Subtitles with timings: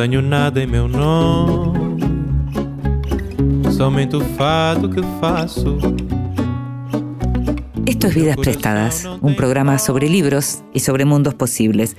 [0.00, 1.98] Tenho nada em meu nome,
[3.76, 5.76] somente o fado que faço.
[7.84, 11.96] Esto es Vidas Prestadas, un programa sobre libros y sobre mundos posibles.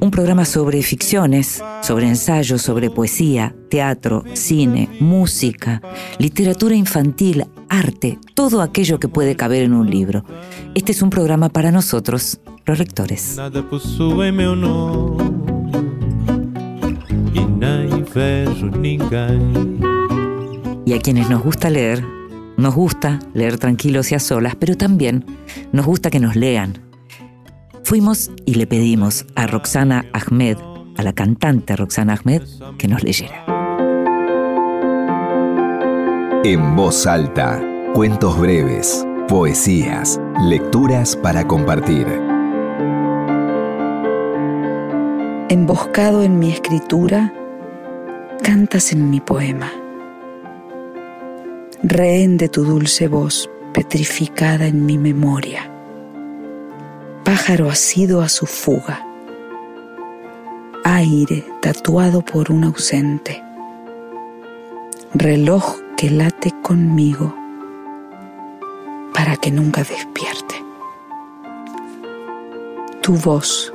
[0.00, 5.82] Un programa sobre ficciones, sobre ensayos, sobre poesía, teatro, cine, música,
[6.18, 10.24] literatura infantil, arte, todo aquello que puede caber en un libro.
[10.74, 13.36] Este es un programa para nosotros, los lectores.
[13.36, 13.62] Nada
[20.84, 22.04] Y a quienes nos gusta leer,
[22.56, 25.24] nos gusta leer tranquilos y a solas, pero también
[25.72, 26.78] nos gusta que nos lean.
[27.84, 30.56] Fuimos y le pedimos a Roxana Ahmed,
[30.96, 32.42] a la cantante Roxana Ahmed,
[32.78, 33.44] que nos leyera.
[36.44, 37.62] En voz alta,
[37.94, 42.06] cuentos breves, poesías, lecturas para compartir.
[45.48, 47.32] Emboscado en mi escritura,
[48.42, 49.70] cantas en mi poema.
[51.82, 55.70] Rehén de tu dulce voz, petrificada en mi memoria.
[57.24, 59.06] Pájaro asido a su fuga.
[60.84, 63.42] Aire tatuado por un ausente.
[65.14, 67.34] Reloj que late conmigo
[69.14, 70.56] para que nunca despierte.
[73.02, 73.72] Tu voz.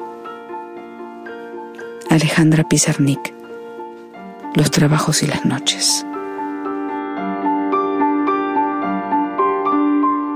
[2.09, 3.36] Alejandra Pizarnik.
[4.55, 6.05] Los trabajos y las noches.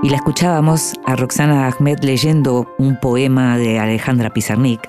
[0.04, 4.82] Y la escuchábamos a Roxana Ahmed leyendo un poema de Alejandra Pizarnik.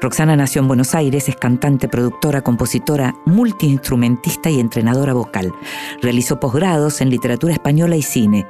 [0.00, 5.54] Roxana nació en Buenos Aires, es cantante, productora, compositora, multiinstrumentista y entrenadora vocal.
[6.02, 8.46] Realizó posgrados en literatura española y cine.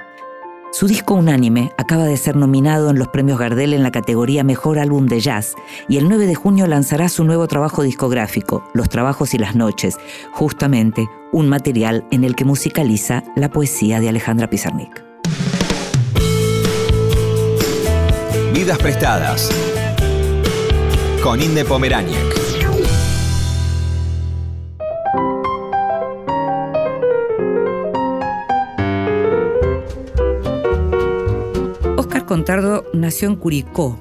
[0.70, 4.78] Su disco Unánime acaba de ser nominado en los premios Gardel en la categoría Mejor
[4.78, 5.54] Álbum de Jazz
[5.88, 9.96] y el 9 de junio lanzará su nuevo trabajo discográfico, Los Trabajos y las Noches,
[10.30, 15.02] justamente un material en el que musicaliza la poesía de Alejandra Pizarnik.
[18.52, 19.50] Vidas prestadas.
[21.22, 22.47] Con Inde Pomeráñez.
[32.28, 33.98] Contardo nació en Curicó,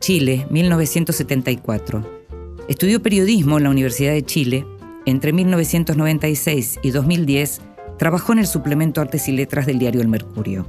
[0.00, 2.26] Chile, 1974.
[2.68, 4.66] Estudió periodismo en la Universidad de Chile.
[5.06, 7.62] Entre 1996 y 2010
[7.98, 10.66] trabajó en el suplemento Artes y Letras del diario El Mercurio.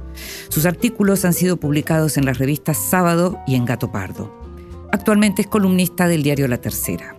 [0.48, 4.34] Sus artículos han sido publicados en las revistas Sábado y en Gato Pardo.
[4.90, 7.18] Actualmente es columnista del diario La Tercera.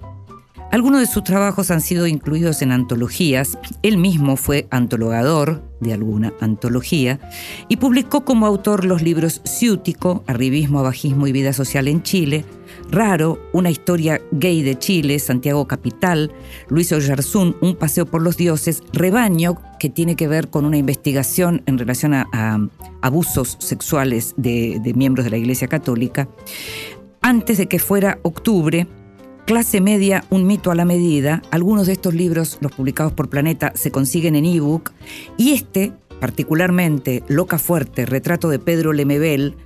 [0.71, 3.59] Algunos de sus trabajos han sido incluidos en antologías.
[3.83, 7.19] Él mismo fue antologador de alguna antología
[7.67, 12.45] y publicó como autor los libros Ciútico, Arribismo, Abajismo y Vida Social en Chile,
[12.89, 16.31] Raro, una historia gay de Chile, Santiago Capital,
[16.69, 21.61] Luis Oyarzún, Un paseo por los dioses, Rebaño, que tiene que ver con una investigación
[21.65, 22.69] en relación a,
[23.01, 26.27] abusos sexuales de miembros de la Iglesia Católica.
[27.21, 28.87] Antes de que fuera octubre,
[29.45, 31.41] Clase Media, un mito a la medida.
[31.51, 34.93] Algunos de estos libros, los publicados por Planeta, se consiguen en ebook.
[35.37, 39.57] Y este, particularmente, Loca Fuerte, retrato de Pedro Lemebel,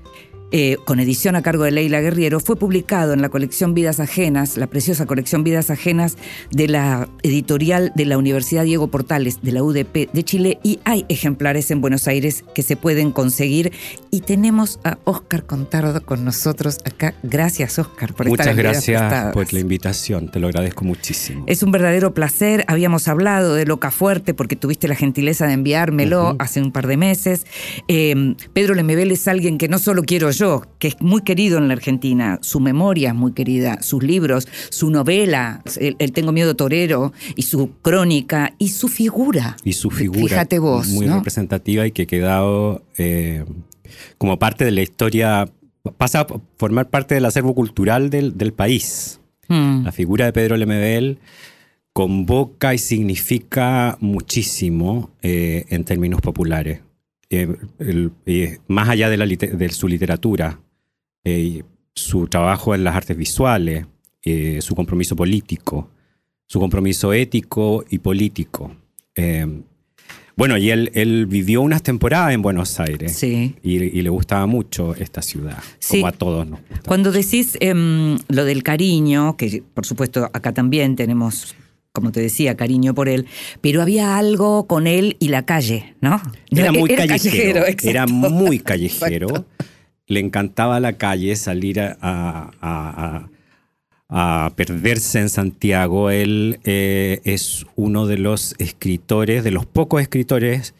[0.51, 4.55] eh, con edición a cargo de Leila Guerriero, fue publicado en la colección Vidas Ajenas,
[4.55, 6.17] la preciosa colección Vidas Ajenas
[6.51, 11.05] de la editorial de la Universidad Diego Portales de la UDP de Chile y hay
[11.09, 13.73] ejemplares en Buenos Aires que se pueden conseguir
[14.09, 17.13] y tenemos a Oscar Contardo con nosotros acá.
[17.23, 21.43] Gracias Oscar por Muchas estar gracias por la invitación, te lo agradezco muchísimo.
[21.47, 22.63] Es un verdadero placer.
[22.67, 26.97] Habíamos hablado de Loca Fuerte porque tuviste la gentileza de enviármelo hace un par de
[26.97, 27.45] meses.
[27.87, 31.67] Eh, Pedro Lemebel es alguien que no solo quiero yo, que es muy querido en
[31.67, 32.39] la Argentina.
[32.41, 37.43] Su memoria es muy querida, sus libros, su novela, El, El Tengo Miedo Torero, y
[37.43, 39.57] su crónica, y su figura.
[39.63, 41.15] y su figura Fíjate vos, muy ¿no?
[41.17, 43.43] representativa y que ha quedado eh,
[44.17, 45.49] como parte de la historia,
[45.97, 49.19] pasa a formar parte del acervo cultural del, del país.
[49.47, 49.83] Mm.
[49.85, 51.19] La figura de Pedro Lemebel
[51.93, 56.81] convoca y significa muchísimo eh, en términos populares.
[57.29, 57.47] Eh,
[57.79, 60.59] el- eh, más allá de, la de su literatura,
[61.23, 61.63] eh,
[61.93, 63.85] su trabajo en las artes visuales,
[64.59, 65.89] su compromiso político,
[66.45, 68.75] su compromiso ético y político.
[69.15, 69.61] Eh,
[70.35, 73.55] bueno, y él, él vivió unas temporadas en Buenos Aires Sí.
[73.63, 75.97] y, y le gustaba mucho esta ciudad, Sí.
[75.97, 76.81] como a todos nos gusta.
[76.87, 81.55] Cuando decís em, lo del cariño, que por supuesto acá también tenemos,
[81.97, 83.25] como te decía, cariño por él,
[83.59, 86.21] pero había algo con él y la calle, ¿no?
[86.51, 87.63] Era muy callejero.
[87.83, 89.27] era muy callejero.
[89.29, 89.45] Exacto.
[90.05, 93.29] Le encantaba la calle, salir a, a- a-
[94.09, 96.11] a perderse en Santiago.
[96.11, 100.75] Él eh, es uno de los escritores, de los pocos escritores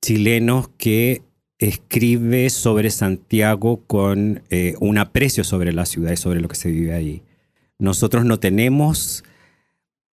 [0.00, 1.22] chilenos que
[1.58, 6.70] escribe sobre Santiago con eh, un aprecio sobre la ciudad y sobre lo que se
[6.72, 7.22] vive ahí.
[7.78, 9.22] Nosotros no tenemos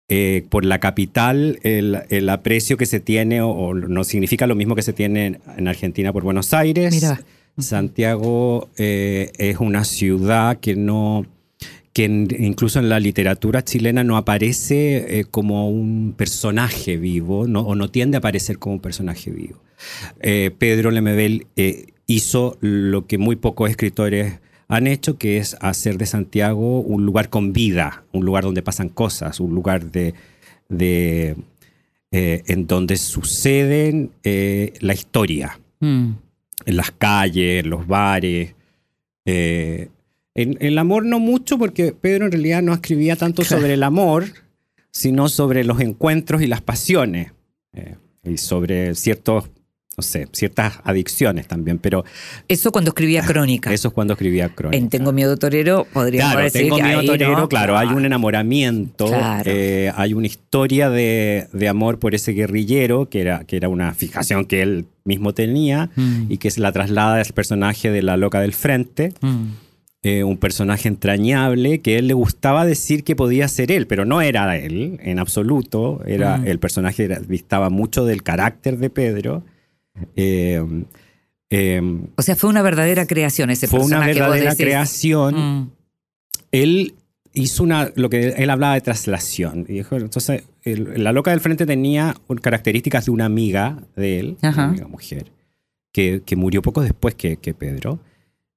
[0.09, 4.55] eh, por la capital el, el aprecio que se tiene o, o no significa lo
[4.55, 6.93] mismo que se tiene en, en Argentina por Buenos Aires.
[6.93, 7.21] Mira.
[7.59, 11.25] Santiago eh, es una ciudad que no
[11.93, 17.61] que en- incluso en la literatura chilena no aparece eh, como un personaje vivo no,
[17.61, 19.61] o no tiende a aparecer como un personaje vivo.
[20.19, 21.45] Eh, Pedro Lemebel
[22.07, 24.39] hizo lo que muy pocos escritores
[24.73, 28.89] han hecho, que es hacer de Santiago un lugar con vida, un lugar donde pasan
[28.89, 30.13] cosas, un lugar de,
[30.69, 31.35] de,
[32.11, 36.13] eh, en donde suceden eh, la historia Mm.
[36.65, 38.55] en las calles, en los bares.
[39.25, 39.89] Eh,
[40.33, 44.25] en el amor no mucho, porque Pedro en realidad no escribía tanto sobre el amor,
[44.91, 47.33] sino sobre los encuentros y las pasiones.
[48.23, 49.49] y sobre ciertos,
[49.95, 51.77] no sé, ciertas adicciones también.
[51.77, 52.03] Pero
[52.47, 53.71] Eso cuando escribía crónica.
[53.73, 54.77] eso es cuando escribía crónica.
[54.77, 57.47] En Tengo Miedo Torero podríamos Claro, decir tengo que miedo ahí, torero, ¿no?
[57.49, 59.43] claro, hay un enamoramiento, Claro.
[59.51, 63.93] eh, hay una historia de, de amor por ese guerrillero, que era, que era una
[63.93, 66.25] fijación que él mismo tenía, Mm.
[66.31, 69.43] y que se la traslada al personaje de la loca del frente, Mm.
[70.03, 74.21] eh, un personaje entrañable que él le gustaba decir que podía ser él, pero no
[74.21, 76.47] era él en absoluto, era, Mm.
[76.47, 79.43] el personaje era- distaba mucho del carácter de Pedro.
[80.15, 80.63] Eh,
[81.49, 81.81] eh,
[82.15, 84.11] O sea, fue una verdadera creación ese fue una personaje.
[84.13, 84.65] vos verdadera decís.
[84.65, 85.71] creación Mm.
[86.51, 86.95] él
[87.35, 89.65] hizo una, lo que él hablaba de traslación.
[89.67, 94.37] Y dijo, entonces, el- la loca del frente tenía características de una amiga de él,
[94.41, 94.61] Ajá.
[94.63, 95.31] una amiga mujer,
[95.91, 97.99] que, que murió poco después que, que Pedro,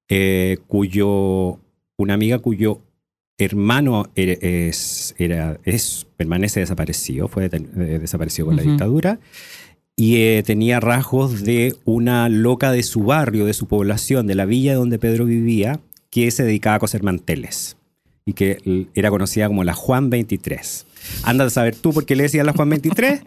[0.09, 1.59] eh, cuyo,
[1.97, 2.81] una amiga cuyo
[3.39, 9.19] hermano era- es, era, es, permanece desaparecido, fue deten- eh, desaparecido con la dictadura,
[9.97, 14.45] y eh, tenía rasgos de una loca de su barrio, de su población, de la
[14.45, 17.79] villa donde Pedro vivía, que se dedicaba a coser manteles
[18.27, 20.87] y que era conocida como la Juan 23.
[21.23, 23.23] Anda a saber tú por qué le decían la Juan 23.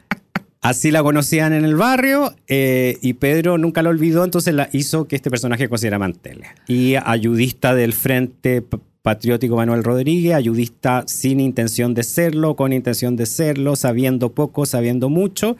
[0.60, 5.08] Así la conocían en el barrio eh, y Pedro nunca lo olvidó, entonces la hizo
[5.08, 6.50] que este personaje cosiera manteles.
[6.68, 8.62] Y ayudista del Frente
[9.02, 15.08] Patriótico Manuel Rodríguez, ayudista sin intención de serlo, con intención de serlo, sabiendo poco, sabiendo
[15.08, 15.56] mucho.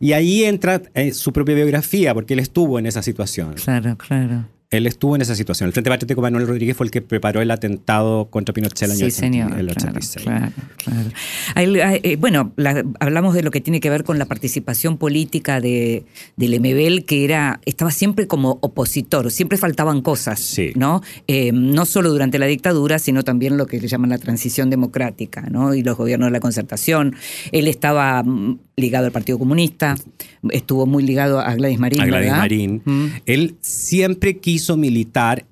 [0.00, 3.54] Y ahí entra eh, su propia biografía, porque él estuvo en esa situación.
[3.54, 4.46] Claro, claro.
[4.72, 5.66] Él estuvo en esa situación.
[5.66, 8.98] El Frente Patriótico Manuel Rodríguez fue el que preparó el atentado contra Pinochet el año
[8.98, 9.58] Sí, 80 señor.
[9.58, 10.24] el claro, 86.
[10.24, 11.10] claro, claro.
[11.56, 14.96] Hay- hay- eh, bueno, la- hablamos de lo que tiene que ver con la participación
[14.96, 16.04] política de,
[16.36, 20.70] de Lemebel, que era, estaba siempre como opositor, siempre faltaban cosas, Sí.
[20.76, 21.02] ¿no?
[21.26, 25.48] Eh, no solo durante la dictadura, sino también lo que le llaman la transición democrática,
[25.50, 25.74] ¿no?
[25.74, 27.16] Y los gobiernos de la concertación.
[27.50, 29.96] Él estaba mm, ligado al Partido Comunista,
[30.50, 32.00] estuvo muy ligado a Gladys Marín.
[32.02, 32.38] a Gladys ¿verdad?
[32.38, 32.82] Marín.
[32.84, 33.06] Mm.
[33.26, 35.44] Él siempre quiso militar.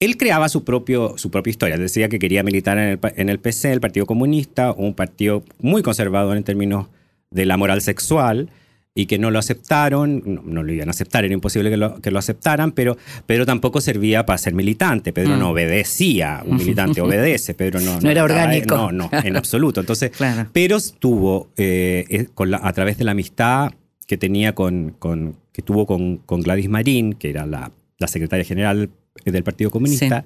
[0.00, 1.76] Él creaba su, propio, su propia historia.
[1.76, 5.82] Decía que quería militar en el, en el PC, el Partido Comunista, un partido muy
[5.82, 6.86] conservador en términos
[7.30, 8.48] de la moral sexual
[8.94, 12.00] y que no lo aceptaron, no, no lo iban a aceptar, era imposible que lo,
[12.00, 15.38] que lo aceptaran, pero Pedro tampoco servía para ser militante, Pedro Mm.
[15.38, 18.00] no obedecía, un militante obedece, Pedro no...
[18.00, 18.76] No era orgánico.
[18.76, 19.80] No, no, en absoluto.
[19.80, 20.48] Entonces, Claro.
[20.52, 23.70] pero tuvo, eh, eh, con la- a través de la amistad
[24.06, 28.44] que tenía con, con- que tuvo con, con Gladys Marín, que era la, la secretaria
[28.44, 28.90] general
[29.24, 30.24] del Partido Comunista,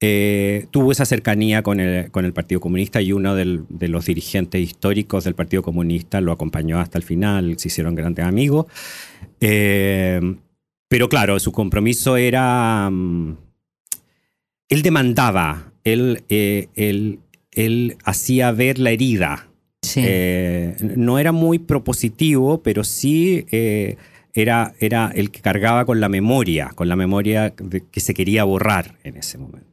[0.00, 4.06] eh, tuvo esa cercanía con el, con el Partido Comunista y uno del- de los
[4.06, 8.66] dirigentes históricos del Partido Comunista lo acompañó hasta el final, se hicieron grandes amigos.
[9.40, 10.20] Eh,
[10.88, 12.88] pero claro, su compromiso era...
[12.90, 13.36] mm,
[14.70, 17.20] él demandaba, él, eh, él,
[17.52, 19.48] él hacía ver la herida.
[19.82, 20.00] Sí.
[20.02, 23.44] Eh, no era muy propositivo, pero sí
[24.34, 28.96] era, era el que cargaba con la memoria, con la memoria que se quería borrar
[29.04, 29.64] en ese momento.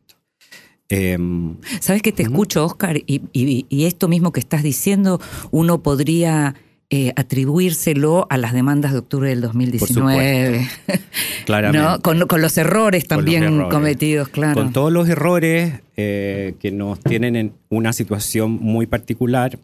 [0.90, 5.20] Em, Sabes que te escucho, Oscar, y, y- y esto mismo que estás diciendo,
[5.52, 6.54] uno podría
[6.94, 10.68] eh, atribuírselo a las demandas de octubre del 2019.
[11.46, 11.88] claramente.
[11.88, 12.02] ¿no?
[12.02, 13.74] Con, con los errores los también errores.
[13.74, 14.56] cometidos, claro.
[14.62, 19.58] Con todos los errores eh, que nos tienen en una situación muy particular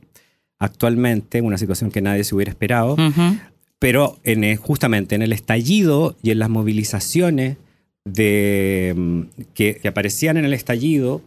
[0.60, 3.38] actualmente, una situación que nadie se hubiera esperado, Ujú.
[3.80, 7.58] Pero en, justamente en el estallido y en las movilizaciones
[8.06, 9.22] de, mm,
[9.54, 11.22] que, que aparecían en el estallido,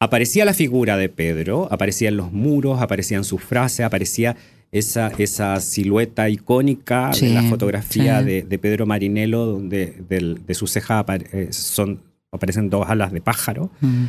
[0.00, 4.36] aparecía la figura de Pedro, aparecían los muros, aparecían sus frases, aparecía
[4.70, 8.26] esa, esa silueta icónica Sí, de la fotografía sí.
[8.26, 13.10] de, de Pedro Marinello, donde del- de su ceja apare- eh, son, aparecen dos alas
[13.12, 13.70] de pájaro.
[13.80, 14.04] Mm.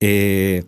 [0.00, 0.64] Eh,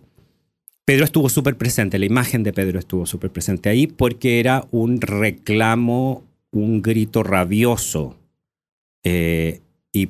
[0.84, 5.00] Pedro estuvo súper presente, la imagen de Pedro estuvo súper presente ahí porque era un
[5.00, 8.16] reclamo, un grito rabioso.
[9.04, 9.60] Eh,
[9.92, 10.08] y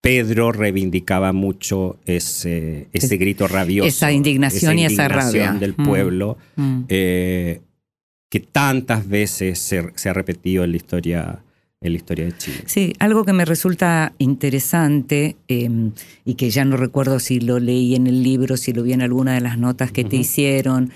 [0.00, 3.88] Pedro reivindicaba mucho ese, ese grito rabioso.
[3.88, 5.52] Esa indignación y esa rabia.
[5.52, 5.84] del Mm.
[5.86, 6.80] pueblo Mm.
[6.88, 7.60] eh,
[8.30, 11.44] que tantas veces se, se ha repetido en la historia
[11.82, 12.58] en la historia de Chile.
[12.66, 15.68] Sí, algo que me resulta interesante eh,
[16.24, 19.02] y que ya no recuerdo si lo leí en el libro, si lo vi en
[19.02, 20.92] alguna de las notas que te hicieron,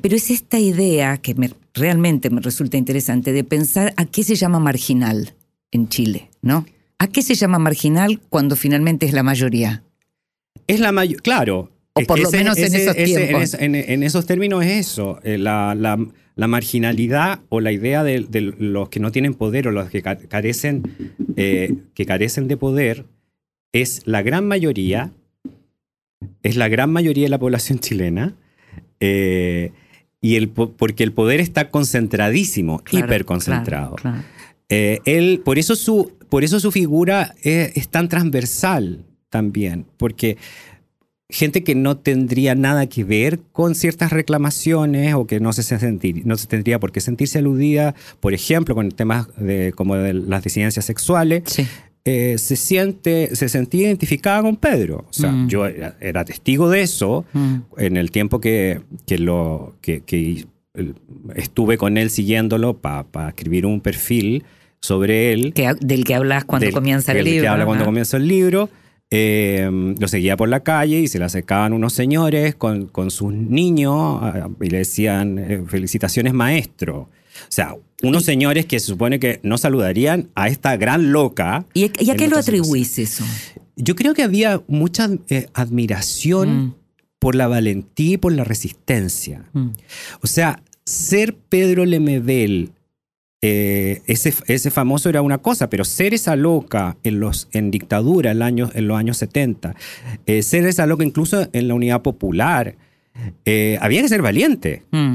[0.00, 4.34] pero es esta idea que me, realmente me resulta interesante de pensar a qué se
[4.36, 5.34] llama marginal
[5.72, 6.64] en Chile, ¿no?
[6.98, 9.82] ¿A qué se llama marginal cuando finalmente es la mayoría?
[10.66, 11.70] Es la mayor, claro.
[11.94, 13.54] O por lo menos en esos en, tiempos.
[13.54, 15.98] en- en esos términos es eso, eh, la, la-
[16.38, 20.00] la marginalidad o la idea de, de los que no tienen poder o los que
[20.02, 20.82] ca- carecen,
[21.36, 23.04] eh, que carecen de poder
[23.72, 25.10] es la gran mayoría,
[26.42, 28.34] es la gran mayoría de la población chilena,
[29.00, 29.72] eh,
[30.20, 33.96] y el, po- porque el poder está concentradísimo, Claro, hiperconcentrado.
[33.96, 34.28] claro, claro.
[34.68, 40.36] Eh, él, por eso su, por eso su figura es, es tan transversal también, porque
[41.30, 46.26] gente que no tendría nada que ver con ciertas reclamaciones o que no se, sentir,
[46.26, 50.42] no se tendría por qué sentirse aludida, por ejemplo, con temas de, como de las
[50.42, 51.66] disidencias sexuales, Sí.
[52.06, 55.04] eh, se, siente, se sentía identificada con Pedro.
[55.06, 55.48] O sea, Mm.
[55.48, 57.56] yo era, era testigo de eso Mm.
[57.76, 60.46] en el tiempo que, que lo, que, que,
[61.34, 64.44] estuve con él siguiéndolo para escribir un perfil
[64.80, 65.52] sobre él.
[65.52, 67.42] Que- del que hablas cuando del- comienza el del libro.
[67.42, 68.70] que habla cuando comienza el libro.
[69.10, 73.32] Eh, lo seguía por la calle y se le acercaban unos señores con, con sus
[73.32, 76.98] niños ah, y le decían eh, felicitaciones maestro.
[77.00, 77.08] O
[77.50, 81.64] sea, unos señores que se supone que no saludarían a esta gran loca.
[81.72, 83.24] ¿Y, a- y a en qué lo atribuís eso?
[83.76, 86.74] Yo creo que había mucha eh, admiración Mm.
[87.18, 89.44] por la valentía y por la resistencia.
[89.54, 89.68] Mm.
[90.20, 92.72] O sea, ser Pedro Lemebel,
[93.42, 98.32] eh, ese, ese famoso era una cosa, pero ser esa loca en, los, en dictadura
[98.32, 99.74] el año- en los años 70,
[100.26, 102.74] eh, ser esa loca incluso en la unidad popular,
[103.44, 104.82] eh, había que ser valiente.
[104.90, 105.14] Mm.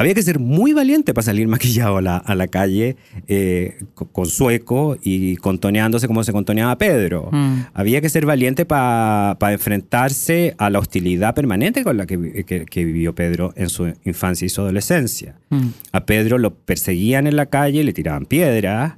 [0.00, 2.94] Había que ser muy valiente para salir maquillado a la, a la calle
[3.26, 7.30] eh, co- con, sueco y contoneándose como se contoneaba Pedro.
[7.32, 7.62] Mm.
[7.74, 12.84] Había que ser valiente para enfrentarse a la hostilidad permanente con la que, que- que
[12.84, 15.34] vivió Pedro en su infancia y su adolescencia.
[15.50, 15.66] Mm.
[15.90, 18.94] A Pedro lo perseguían en la calle, le tiraban piedras.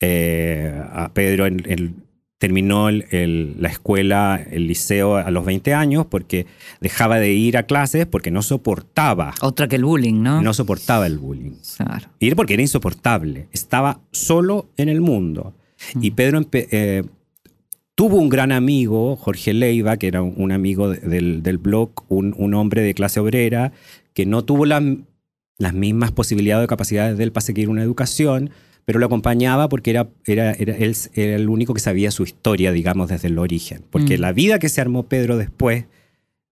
[0.00, 2.03] eh, a Pedro en- en-
[2.38, 6.46] terminó el- el- la escuela, el liceo a los 20 años porque
[6.80, 10.42] dejaba de ir a clases porque no soportaba, Otra que el bullying, ¿no?
[10.42, 11.52] no soportaba el bullying.
[11.76, 12.08] Claro.
[12.18, 13.48] Ir porque era insoportable.
[13.52, 15.54] Estaba solo en el mundo.
[16.00, 17.04] Y Pedro eh,
[17.94, 21.90] tuvo un gran amigo, Jorge Leiva, que era un, un amigo de- del, del blog,
[22.08, 23.72] un, un hombre de clase obrera,
[24.12, 24.82] que no tuvo la-
[25.58, 28.50] las mismas posibilidades o capacidades de él para seguir una educación,
[28.84, 32.70] pero lo acompañaba porque era, era, era, él era el único que sabía su historia,
[32.72, 33.82] digamos, desde el origen.
[33.90, 34.20] Porque Mm.
[34.20, 35.84] la vida que se armó Pedro después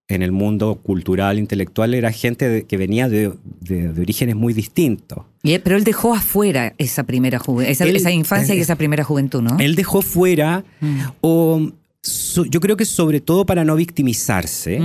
[0.09, 4.53] en el mundo cultural, intelectual, era gente de- que venía de, de- de orígenes muy
[4.53, 5.25] distintos.
[5.43, 8.63] Y él- pero él dejó afuera esa primera juventud, esa, Él- esa infancia y eh,
[8.63, 9.59] esa primera juventud, ¿no?
[9.59, 10.99] Él dejó fuera, Mm.
[11.23, 11.71] o
[12.03, 14.81] so- yo creo que sobre todo para no victimizarse,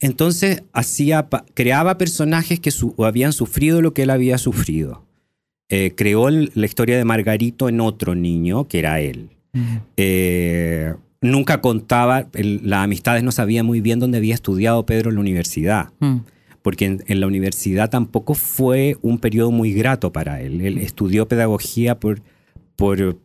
[0.00, 5.02] entonces hacía, creaba personajes que su- habían sufrido lo que él había sufrido.
[5.68, 9.30] Eh, creó el- la historia de Margarito en otro niño, que era él.
[9.96, 15.16] Eh, nunca contaba, el- las amistades no sabían muy bien dónde había estudiado Pedro en
[15.16, 15.88] la universidad.
[16.00, 16.16] Mm.
[16.62, 20.60] porque en, en la universidad tampoco fue un periodo muy grato para él.
[20.62, 22.20] Él estudió pedagogía por,
[22.74, 23.18] por,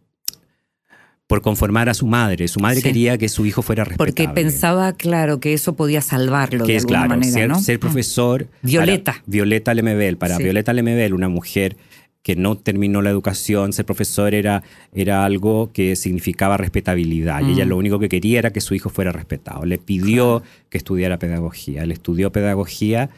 [1.25, 2.47] por conformar a su madre.
[2.47, 2.83] Su madre Sí.
[2.83, 4.11] quería que su hijo fuera respetable.
[4.11, 7.59] Porque pensaba, claro, que eso podía salvarlo que de es alguna claro, manera, ser, ¿no?
[7.59, 7.79] ser Mm.
[7.79, 8.47] profesor.
[8.61, 9.13] Violeta.
[9.13, 10.17] para Violeta Lemebel.
[10.17, 10.43] Para Sí.
[10.43, 11.77] Violeta Lemebel, una mujer
[12.23, 14.61] que no terminó la educación, ser profesor era,
[14.93, 17.41] era algo que significaba respetabilidad.
[17.41, 17.69] Y ella Mm.
[17.69, 19.65] lo único que quería era que su hijo fuera respetado.
[19.65, 21.81] Le pidió que estudiara pedagogía.
[21.83, 23.09] Él estudió pedagogía,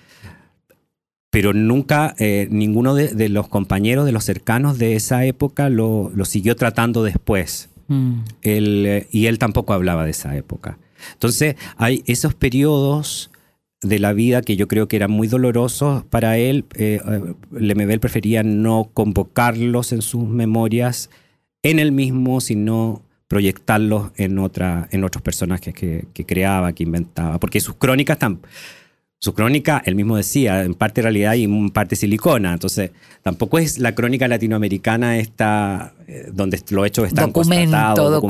[1.30, 6.12] pero nunca eh, ninguno de, de los compañeros, de los cercanos de esa época lo,
[6.16, 7.70] lo siguió tratando después.
[7.88, 8.20] Mm.
[8.44, 10.78] Él, eh, y él tampoco hablaba de esa época.
[11.12, 13.30] Entonces, hay esos periodos
[13.84, 16.66] de la vida que yo creo que eran muy dolorosos para él.
[16.76, 21.10] Eh, eh, Lemebel prefería no convocarlos en sus memorias
[21.62, 27.40] en él mismo, sino proyectarlos en, otra, en otros personajes que, que creaba, que inventaba.
[27.40, 28.40] Porque sus crónicas tan,
[29.18, 32.54] su crónica, él mismo decía, en parte realidad y en parte silicona.
[32.54, 37.26] Entonces, tampoco es la crónica latinoamericana esta, eh, donde los hechos están
[37.96, 38.22] Documento,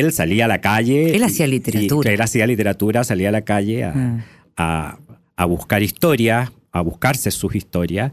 [0.00, 1.14] Él salía a la calle.
[1.14, 2.10] Él hacía literatura.
[2.10, 4.24] y él hacía literatura, salía a la calle a, Ah.
[4.56, 4.98] a-
[5.36, 8.12] a buscar historias, a buscarse sus historias.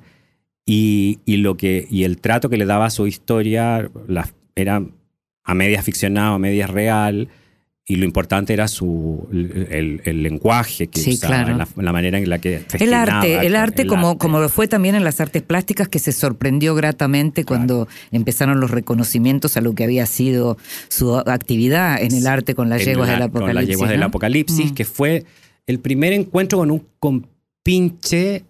[0.66, 4.84] Y, y lo que, y el trato que le daba a su historia las- era
[5.44, 7.30] a medias ficcionado, a medias real.
[7.88, 11.58] Y lo importante era su, el, el- lenguaje que Sí, usaba, claro.
[11.58, 14.20] la, la manera en la que El arte, el arte, el como, arte.
[14.20, 18.70] como lo fue también en las artes plásticas, que se sorprendió gratamente cuando empezaron los
[18.72, 20.58] reconocimientos a lo que había sido
[20.90, 23.48] su actividad en el arte con las yeguas la- del apocalipsis.
[23.48, 24.76] Con las yeguas del apocalipsis, Mm.
[24.76, 25.26] que fue
[25.66, 28.44] el primer encuentro con un compinche.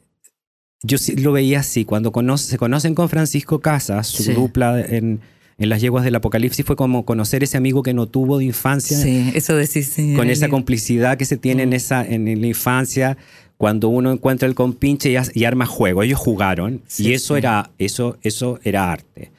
[0.84, 4.34] Yo lo veía así, cuando conoce- se conocen con Francisco Casas, su Sí.
[4.34, 5.20] dupla en,
[5.62, 8.98] en las yeguas del apocalipsis, fue como conocer ese amigo que no tuvo de infancia,
[8.98, 9.88] Sí, eso decís.
[9.94, 11.68] sí, con esa complicidad que se tiene Mm.
[11.70, 13.18] en, esa, en la infancia.
[13.58, 17.38] Cuando uno encuentra el compinche y, arma juego, ellos jugaron Sí, y eso sí.
[17.38, 19.32] era eso eso era arte.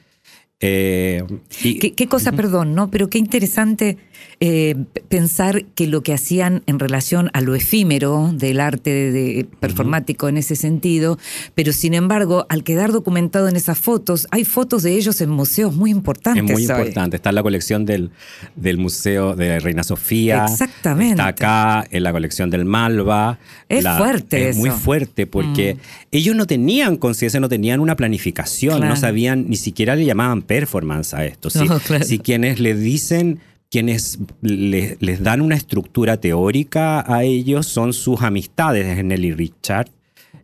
[0.61, 1.23] Eh,
[1.61, 2.89] y- ¿Qué, qué cosa, perdón, ¿no?
[2.89, 3.97] Pero qué interesante
[4.39, 4.75] eh,
[5.07, 10.27] pensar que lo que hacían en relación a lo efímero del arte de- de- performático
[10.27, 11.17] en ese sentido,
[11.55, 15.75] pero sin embargo, al quedar documentado en esas fotos, hay fotos de ellos en museos
[15.75, 16.43] muy importantes.
[16.43, 17.15] Es muy importante.
[17.15, 18.11] Está en la colección del,
[18.55, 20.45] del Museo de Reina Sofía.
[20.49, 21.13] Exactamente.
[21.13, 23.39] Está acá en la colección del Malva.
[23.69, 24.77] Es fuerte Es muy eso.
[24.77, 24.81] Mm.
[24.81, 25.77] fuerte porque
[26.11, 28.93] ellos no tenían conciencia, no tenían una planificación, Claro.
[28.93, 31.49] no sabían, ni siquiera le llamaban performance a esto.
[31.49, 32.03] Si, No, claro.
[32.05, 33.39] si quienes le dicen,
[33.73, 39.87] quienes le- les dan una estructura teórica a ellos son sus amistades, es Nelly Richard.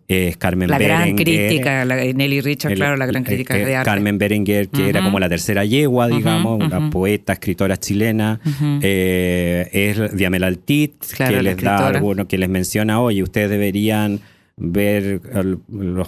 [0.07, 3.63] Es Carmen La gran crítica, la- Nelly Richard, el- claro, la gran eh, crítica eh,
[3.65, 3.91] de arte.
[3.91, 8.39] Carmen Berenguer, que era como la tercera yegua, digamos, una poeta, escritora chilena.
[8.81, 14.19] Eh, es Diamela Altit, Claro, que les da alguno, que les menciona, oye, ustedes deberían
[14.59, 16.07] ver el- los,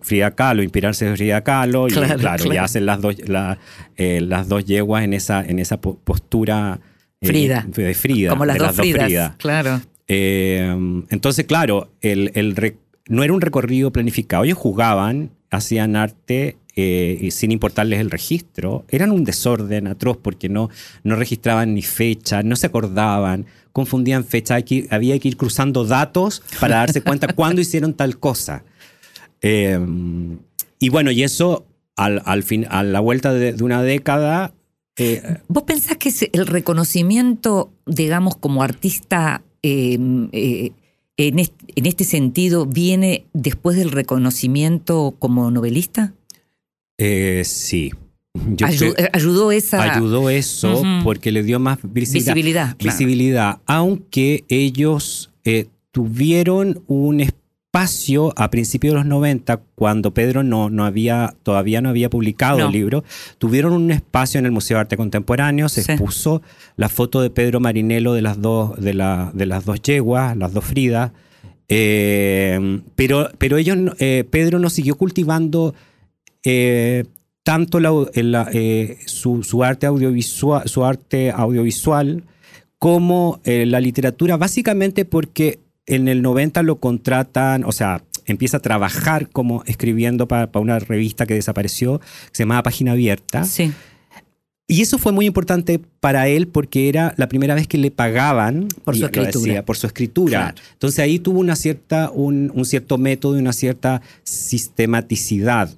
[0.00, 3.58] Frida Kahlo, inspirarse de Frida Kahlo, y Claro, claro, hacen las dos, la-
[3.96, 6.80] eh, las dos yeguas en esa, en esa po- postura
[7.20, 7.64] eh, Frida.
[7.68, 8.30] de Frida.
[8.30, 9.34] Como las de dos Fridas, Frida.
[9.38, 9.80] claro.
[10.08, 12.74] Eh, entonces, claro, el, el
[13.08, 14.44] no era un recorrido planificado.
[14.44, 18.84] Ellos jugaban, hacían arte eh, y sin importarles el registro.
[18.88, 20.70] Eran un desorden atroz porque no,
[21.04, 24.56] no registraban ni fecha, no se acordaban, confundían fecha.
[24.56, 28.64] Hay que- había que ir cruzando datos para darse cuenta cuándo hicieron tal cosa.
[29.40, 29.78] Eh,
[30.78, 34.52] y bueno, y eso al, al fin, a la vuelta de, de una década.
[34.96, 39.98] eh, ¿Vos pensás que el reconocimiento, digamos, como artista eh,
[40.32, 40.72] eh,
[41.16, 46.14] en, est- en este sentido viene después del reconocimiento como novelista?
[46.98, 47.92] eh, sí.
[48.34, 52.76] Yo Ayu- creo- ayudó esa ayudó eso porque le dio más visibilidad.
[52.78, 53.58] visibilidad.
[53.58, 53.62] claro.
[53.66, 60.84] aunque ellos eh, tuvieron un espacio a principios de los 90, cuando Pedro no, no
[60.86, 62.66] había, todavía no había publicado No.
[62.66, 63.04] el libro,
[63.38, 65.92] tuvieron un espacio en el Museo de Arte Contemporáneo, se Sí.
[65.92, 66.40] expuso
[66.76, 70.52] la foto de Pedro Marinelo de las dos, de la, de las dos yeguas, las
[70.54, 71.12] dos Fridas,
[71.68, 75.74] eh, pero, pero ellos, eh, Pedro no siguió cultivando
[76.44, 77.04] eh,
[77.42, 82.24] tanto la- la- eh, su, su arte audiovisual, su arte audiovisual
[82.78, 88.60] como eh, la literatura, básicamente porque en el 90 lo contratan, o sea, empieza a
[88.60, 93.44] trabajar como escribiendo para, para una revista que desapareció, que se llamaba Página Abierta.
[93.44, 93.72] Sí,
[94.68, 98.68] Y eso fue muy importante para él porque era la primera vez que le pagaban
[98.84, 99.44] Por su escritura.
[99.46, 100.38] decía, por su escritura.
[100.52, 100.54] Claro.
[100.74, 104.00] Entonces ahí tuvo una cierta, un, un cierto método y una cierta
[104.66, 105.68] sistematicidad.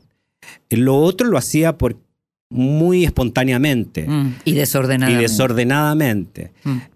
[0.70, 1.96] Lo otro lo hacía por
[2.50, 5.10] muy espontáneamente Mm, y desordenada.
[5.12, 6.52] y desordenadamente.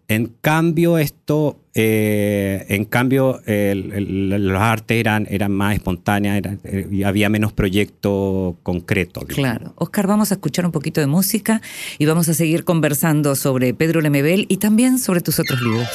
[0.06, 6.60] En cambio, esto, eh, en cambio, el- el- los artes eran, eran más espontáneas eran-
[6.64, 9.20] eh, y había menos proyecto concreto.
[9.26, 9.34] digamos.
[9.58, 9.72] Claro.
[9.76, 11.60] Oscar, vamos a escuchar un poquito de música
[11.98, 15.88] y vamos a seguir conversando sobre Pedro Lemebel y también sobre tus otros libros.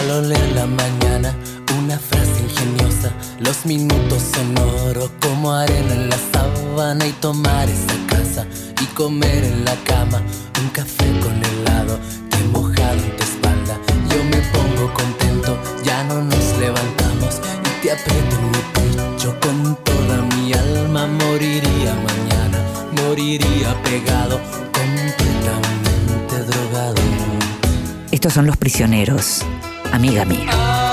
[0.00, 1.36] Al oler la mañana,
[1.78, 4.56] una frase ingeniosa, los minutos son
[4.88, 8.46] oro como arena en la sábana y tomar esa casa
[8.80, 10.22] y comer en la cama
[10.58, 11.98] un café con helado
[12.30, 13.78] que mojado en tu espalda.
[14.08, 19.76] Yo me pongo contento, ya no nos levantamos y te aprieto en mi pecho con
[19.84, 21.06] toda mi alma.
[21.08, 22.58] Moriría mañana,
[23.02, 24.40] moriría pegado,
[24.72, 26.94] completamente drogado.
[28.10, 29.44] Estos son los prisioneros,
[29.92, 30.89] amiga mía.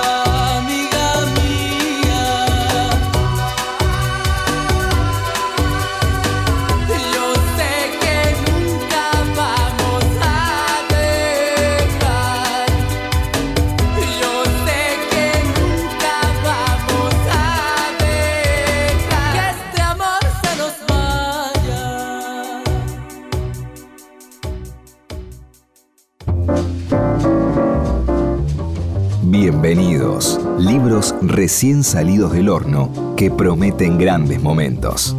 [31.21, 35.15] Recién salidos del horno que prometen grandes momentos.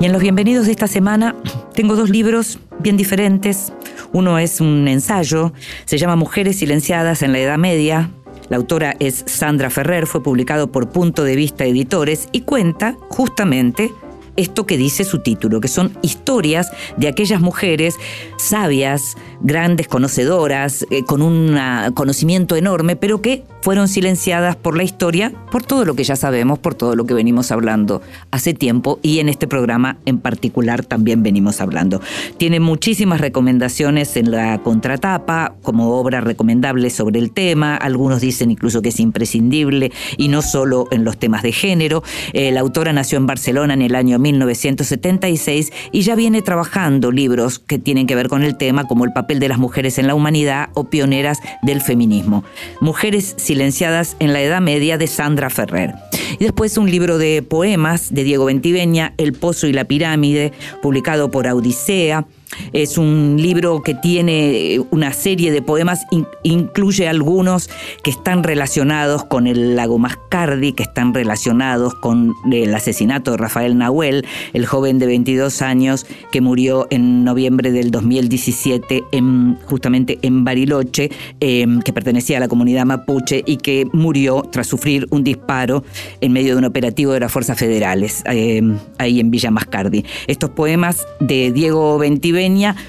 [0.00, 1.34] Y en los bienvenidos de esta semana
[1.74, 3.72] tengo dos libros bien diferentes.
[4.12, 5.52] Uno es un ensayo,
[5.86, 8.10] se llama Mujeres silenciadas en la Edad Media.
[8.50, 13.90] La autora es Sandra Ferrer, fue publicado por Punto de Vista Editores y cuenta justamente
[14.36, 17.96] esto que dice su título, que son historias de aquellas mujeres
[18.36, 21.58] sabias, grandes conocedoras, eh, con un
[21.94, 26.58] conocimiento enorme, pero que fueron silenciadas por la historia, por todo lo que ya sabemos,
[26.58, 31.22] por todo lo que venimos hablando hace tiempo y en este programa en particular también
[31.22, 32.02] venimos hablando.
[32.36, 38.82] Tiene muchísimas recomendaciones en la contratapa como obra recomendable sobre el tema, algunos dicen incluso
[38.82, 42.02] que es imprescindible y no solo en los temas de género.
[42.34, 47.60] Eh, la autora nació en Barcelona en el año 1976 y ya viene trabajando libros
[47.60, 50.14] que tienen que ver con el tema como El papel de las mujeres en la
[50.14, 52.44] humanidad o Pioneras del feminismo.
[52.80, 55.94] Mujeres silenciadas en la Edad Media de Sandra Ferrer.
[56.38, 61.30] Y después un libro de poemas de Diego Ventiveña, El Pozo y la Pirámide, publicado
[61.30, 62.26] por Odisea.
[62.72, 67.68] Es un libro que tiene una serie de poemas, in- incluye algunos
[68.02, 73.76] que están relacionados con el lago Mascardi, que están relacionados con el asesinato de Rafael
[73.76, 80.44] Nahuel, el joven de 22 años que murió en noviembre del 2017 en, justamente en
[80.44, 85.84] Bariloche, eh, que pertenecía a la comunidad mapuche y que murió tras sufrir un disparo
[86.20, 88.62] en medio de un operativo de las fuerzas federales, eh,
[88.98, 90.04] ahí en Villa Mascardi.
[90.26, 91.98] Estos poemas de Diego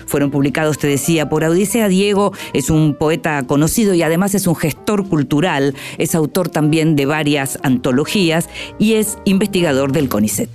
[0.07, 1.87] Fueron publicados, te decía, por Odisea.
[1.87, 7.05] Diego es un poeta conocido y además es un gestor cultural, es autor también de
[7.05, 10.49] varias antologías y es investigador del CONICET.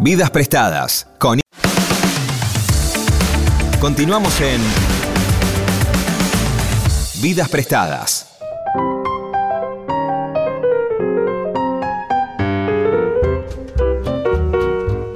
[0.00, 1.06] Vidas prestadas.
[1.18, 1.40] Con...
[3.80, 4.60] Continuamos en
[7.22, 8.30] Vidas prestadas.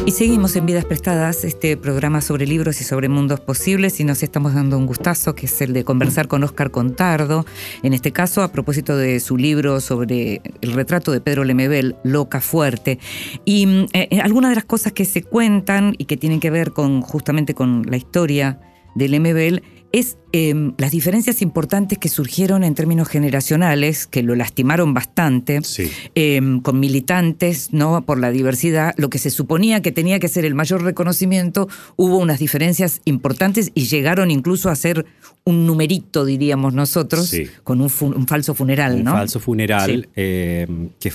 [0.07, 4.23] Y seguimos en Vidas Prestadas, este programa sobre libros y sobre mundos posibles, y nos
[4.23, 7.45] estamos dando un gustazo, que es el de conversar con Óscar Contardo,
[7.83, 12.41] en este caso a propósito de su libro sobre el retrato de Pedro Lemebel, Loca
[12.41, 12.99] Fuerte.
[13.45, 16.71] Y mm, eh, algunas de las cosas que se cuentan y que tienen que ver
[16.73, 18.61] con justamente con la historia
[18.95, 24.93] de Lemebel es eh, las diferencias importantes que surgieron en términos generacionales, que lo lastimaron
[24.93, 25.91] bastante, Sí.
[26.15, 28.03] eh, con militantes, ¿no?
[28.05, 32.19] Por la diversidad, lo que se suponía que tenía que ser el mayor reconocimiento, hubo
[32.19, 35.07] unas diferencias importantes y llegaron incluso a ser
[35.45, 37.47] un numerito, diríamos nosotros, Sí.
[37.65, 39.13] con un, falso funeral, un ¿no?
[39.13, 40.09] falso funeral Sí.
[40.17, 40.67] eh,
[41.01, 41.11] que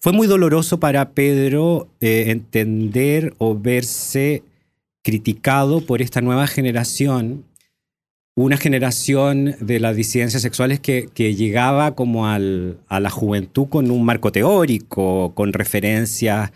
[0.00, 4.42] fue muy doloroso para Pedro eh, entender o verse
[5.06, 7.44] criticado por esta nueva generación
[8.34, 13.92] una generación de las disidencias sexuales que, que llegaba como al, a la juventud con
[13.92, 16.50] un marco teórico, con referencias,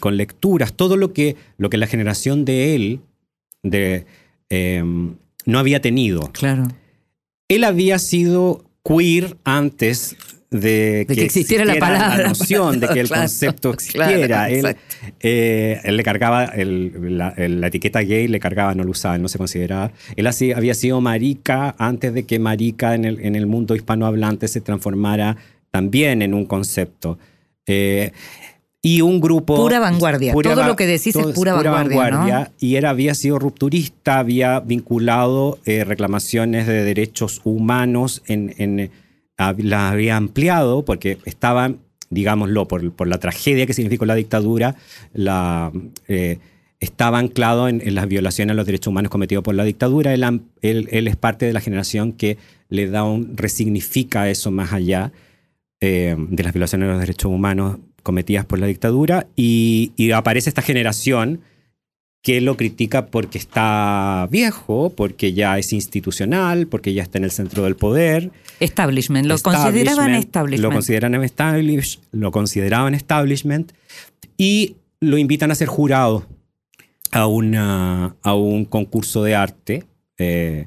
[0.00, 3.00] con lecturas, todo lo que, lo que la generación de él
[3.62, 4.06] de,
[4.48, 4.82] eh,
[5.44, 6.32] no había tenido.
[6.32, 6.68] Claro.
[7.48, 10.16] Él había sido queer antes
[10.50, 12.28] de, De que existiera la palabra.
[12.28, 14.50] noción, de que el Claro, concepto claro, existiera.
[14.50, 14.76] él,
[15.20, 19.14] eh, él le cargaba, el- la, el- la etiqueta gay le cargaba, no lo usaba,
[19.16, 19.92] él no se consideraba.
[20.16, 24.48] Él así, había sido marica antes de que marica en el, en el mundo hispanohablante
[24.48, 25.36] se transformara
[25.70, 27.16] también en un concepto.
[27.66, 28.10] Eh,
[28.82, 29.54] y un grupo...
[29.56, 30.32] Pura vanguardia.
[30.32, 32.10] Todo lo que decís es todo pura vanguardia,
[32.40, 32.46] ¿no?
[32.58, 38.90] Y era, había sido rupturista, había vinculado eh, reclamaciones de derechos humanos, en,
[39.58, 41.78] las había ampliado porque estaban,
[42.10, 44.76] digámoslo, por, por la tragedia que significó la dictadura,
[45.12, 45.72] la,
[46.08, 46.38] eh,
[46.80, 50.14] estaba anclado en, en las violaciones a los derechos humanos cometidos por la dictadura.
[50.14, 55.12] Él, es parte de la generación que le da un, resignifica eso más allá
[55.80, 60.62] eh, de las violaciones a los derechos humanos cometidas por la dictadura y aparece esta
[60.62, 61.40] generación
[62.22, 67.30] que lo critica porque está viejo, porque ya es institucional, porque ya está en el
[67.30, 68.30] centro del poder.
[68.60, 69.26] Establishment.
[69.26, 70.62] Lo consideraban Establishment, establishment.
[70.62, 73.72] Lo consideran establish, lo consideraban establishment
[74.36, 76.26] y lo invitan a ser jurado
[77.10, 79.84] a, una, a un concurso de arte.
[80.18, 80.66] eh,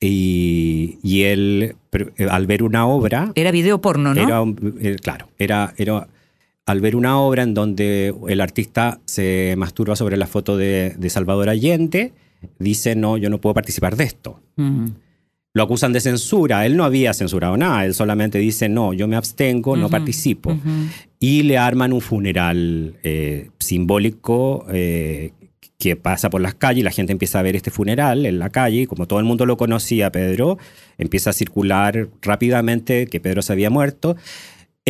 [0.00, 4.22] y, y él, eh, al ver una obra, Era video porno, ¿no?
[4.22, 4.42] era,
[4.80, 6.06] eh, claro, era, era
[6.68, 11.10] al ver una obra en donde el artista se masturba sobre la foto de, de
[11.10, 12.12] Salvador Allende,
[12.58, 14.40] dice, no, yo no puedo participar de esto.
[14.56, 14.88] Mm.
[15.54, 19.16] Lo acusan de censura, él no había censurado nada, él solamente dice, no, yo me
[19.16, 20.56] abstengo, no participo.
[21.18, 25.32] Y le arman un funeral eh, simbólico eh,
[25.78, 28.50] que pasa por las calles y la gente empieza a ver este funeral en la
[28.50, 28.82] calle.
[28.82, 30.58] y Como todo el mundo lo conocía, Pedro,
[30.98, 34.16] empieza a circular rápidamente que Pedro se había muerto.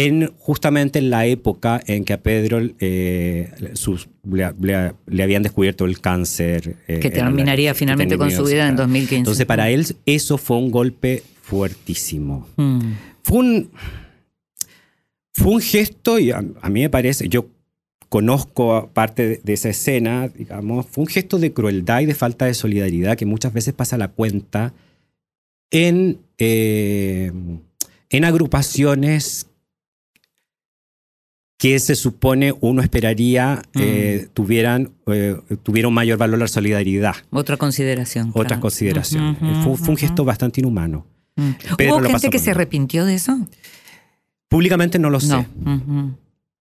[0.05, 5.43] En, justamente en la época en que a Pedro eh, sus- le, le- le habían
[5.43, 6.77] descubierto el cáncer.
[6.87, 9.17] eh, Que la- terminaría que finalmente con su vida en terminó, 2015.
[9.17, 12.47] Entonces, para él, eso fue un golpe fuertísimo.
[12.57, 12.81] Mm.
[13.23, 13.71] Fue un,
[15.35, 17.47] fue un gesto, y a, a mí me parece, yo
[18.09, 22.47] conozco parte de, de esa escena, digamos, fue un gesto de crueldad y de falta
[22.47, 24.73] de solidaridad que muchas veces pasa la cuenta
[25.71, 27.31] en, eh,
[28.11, 29.47] en agrupaciones
[31.59, 37.17] que se supone uno esperaría eh, tuvieran, eh, tuviera un mayor valor la solidaridad.
[37.31, 38.29] Otra consideración.
[38.31, 38.61] Otras claro.
[38.61, 39.43] consideraciones.
[39.43, 41.05] Ujú, fue, fue un gesto bastante inhumano.
[41.35, 41.51] Mm.
[41.89, 43.37] ¿Hubo gente que se arrepintió de eso?
[44.49, 45.47] Públicamente no lo sé.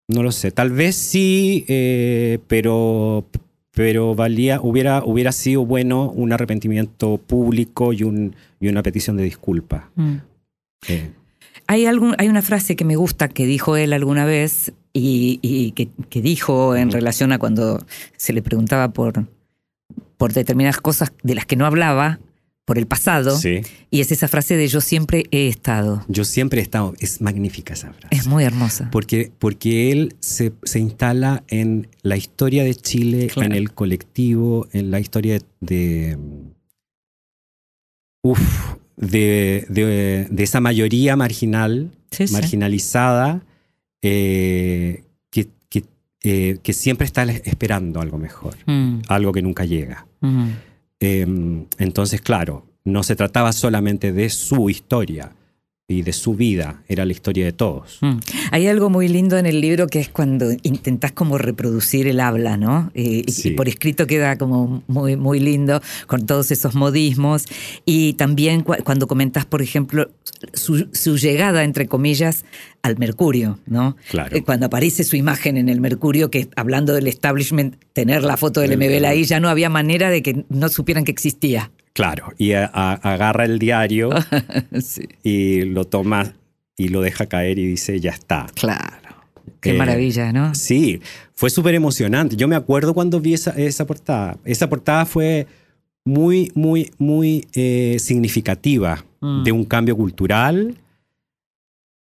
[0.07, 0.51] No lo sé.
[0.51, 3.25] Tal vez sí, eh, pero,
[3.71, 9.23] pero valía, hubiera, hubiera sido bueno un arrepentimiento público y, un, y una petición de
[9.23, 9.91] disculpa.
[9.95, 10.15] Mm.
[10.87, 11.11] Eh,
[11.67, 15.71] Hay, algún, hay una frase que me gusta que dijo él alguna vez y, y
[15.71, 17.85] que, que dijo en relación a cuando
[18.17, 19.25] se le preguntaba por,
[20.17, 22.19] por determinadas cosas de las que no hablaba,
[22.65, 23.61] por el pasado, sí.
[23.89, 26.03] y es esa frase de yo siempre he estado.
[26.09, 26.93] Yo siempre he estado.
[26.99, 28.07] Es magnífica esa frase.
[28.13, 28.89] Es muy hermosa.
[28.91, 33.51] Porque, porque él se, se instala en la historia de Chile, Claro.
[33.51, 36.17] en el colectivo, en la historia de.
[38.23, 43.43] Uf, de, de- de esa mayoría marginal, Sí, marginalizada,
[44.01, 45.83] eh, que, que,
[46.23, 50.05] eh, que siempre está esperando algo mejor, Mm, algo que nunca llega.
[50.21, 50.47] mm.
[50.99, 55.31] Eh, entonces, claro, no se trataba solamente de su historia
[55.89, 57.99] y de su vida, era la historia de todos.
[58.01, 58.17] Mm.
[58.51, 62.57] Hay algo muy lindo en el libro que es cuando intentás como reproducir el habla,
[62.57, 62.91] ¿no?
[62.93, 63.49] Y- Sí.
[63.49, 67.45] y por escrito queda como muy, muy lindo con todos esos modismos.
[67.85, 70.11] Y también cu- cuando comentás, por ejemplo,
[70.53, 72.43] su, su llegada, entre comillas,
[72.81, 73.95] al Mercurio, ¿no?
[74.09, 74.35] Claro.
[74.35, 78.59] Eh, Cuando aparece su imagen en el Mercurio, que hablando del establishment, tener la foto
[78.59, 81.71] del El- MBL ahí, ya no había manera de que no supieran que existía.
[81.97, 84.11] Claro, y a- a- agarra el diario
[84.79, 86.33] sí, y lo toma
[86.77, 88.45] y lo deja caer y dice, ya está.
[88.53, 88.93] claro.
[89.59, 90.53] Qué Eh, maravilla, ¿no?
[90.53, 91.01] Sí,
[91.33, 92.35] fue súper emocionante.
[92.35, 94.37] Yo me acuerdo cuando vi esa, esa portada.
[94.45, 95.47] Esa portada fue
[96.05, 99.43] muy, muy, muy eh, significativa Mm.
[99.43, 100.77] de un cambio cultural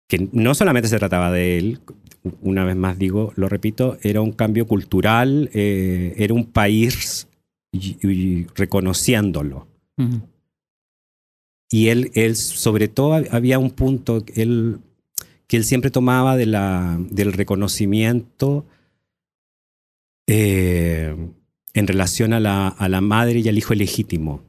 [0.08, 1.80] que no solamente se trataba de él,
[2.40, 7.28] una vez más digo, lo repito, era un cambio cultural, eh, era un país
[7.72, 9.66] y- y reconociéndolo.
[11.70, 14.78] Y él, él sobre todo hab- había un punto que él,
[15.46, 18.64] que él siempre tomaba de la, del reconocimiento
[20.28, 21.14] eh,
[21.74, 24.42] en relación a la, a la madre y al hijo legítimo.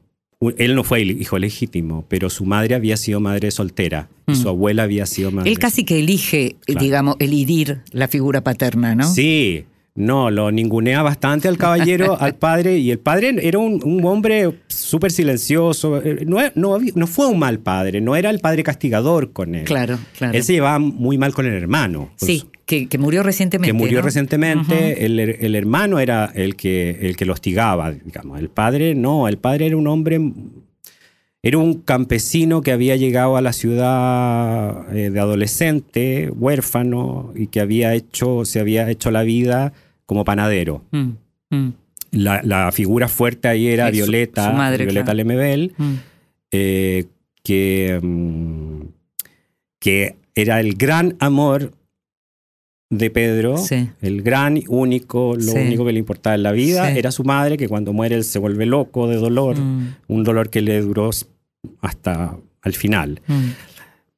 [0.58, 4.48] él no fue el hijo legítimo, pero su madre había sido madre soltera y su
[4.48, 5.50] abuela había sido madre.
[5.50, 6.80] Él casi que elige, Claro.
[6.80, 9.08] digamos, elidir la figura paterna, ¿no?
[9.12, 9.64] Sí,
[9.96, 14.60] no, lo ningunea bastante al caballero, al padre, y el padre era un, un hombre
[14.68, 16.00] súper silencioso.
[16.02, 19.64] eh, No, no, no fue un mal padre, no era el padre castigador con él.
[19.64, 20.34] Claro, claro.
[20.36, 22.10] Él se llevaba muy mal con el hermano.
[22.18, 23.68] pues, Sí, que, que murió recientemente.
[23.68, 24.04] que murió ¿no?
[24.04, 28.38] recientemente, el, el hermano era el que, el que lo hostigaba, digamos.
[28.40, 30.20] El padre no, el padre era un hombre,
[31.42, 37.60] era un campesino que había llegado a la ciudad eh, de adolescente, huérfano, y que
[37.60, 39.72] había hecho, se había hecho la vida
[40.06, 40.84] como panadero.
[40.92, 41.10] Mm,
[41.50, 41.72] mm,
[42.12, 45.16] La, la figura fuerte ahí era Sí, Violeta, su madre, Violeta claro.
[45.18, 45.94] Lemebel, mm.
[46.52, 47.04] eh,
[47.42, 48.00] que,
[49.78, 51.72] que era el gran amor
[52.88, 53.88] de Pedro, Sí.
[54.00, 55.58] el gran único, lo Sí.
[55.58, 58.38] único que le importaba en la vida era su madre, que cuando muere él se
[58.38, 61.10] vuelve loco de dolor, un dolor que le duró
[61.80, 63.20] hasta al final.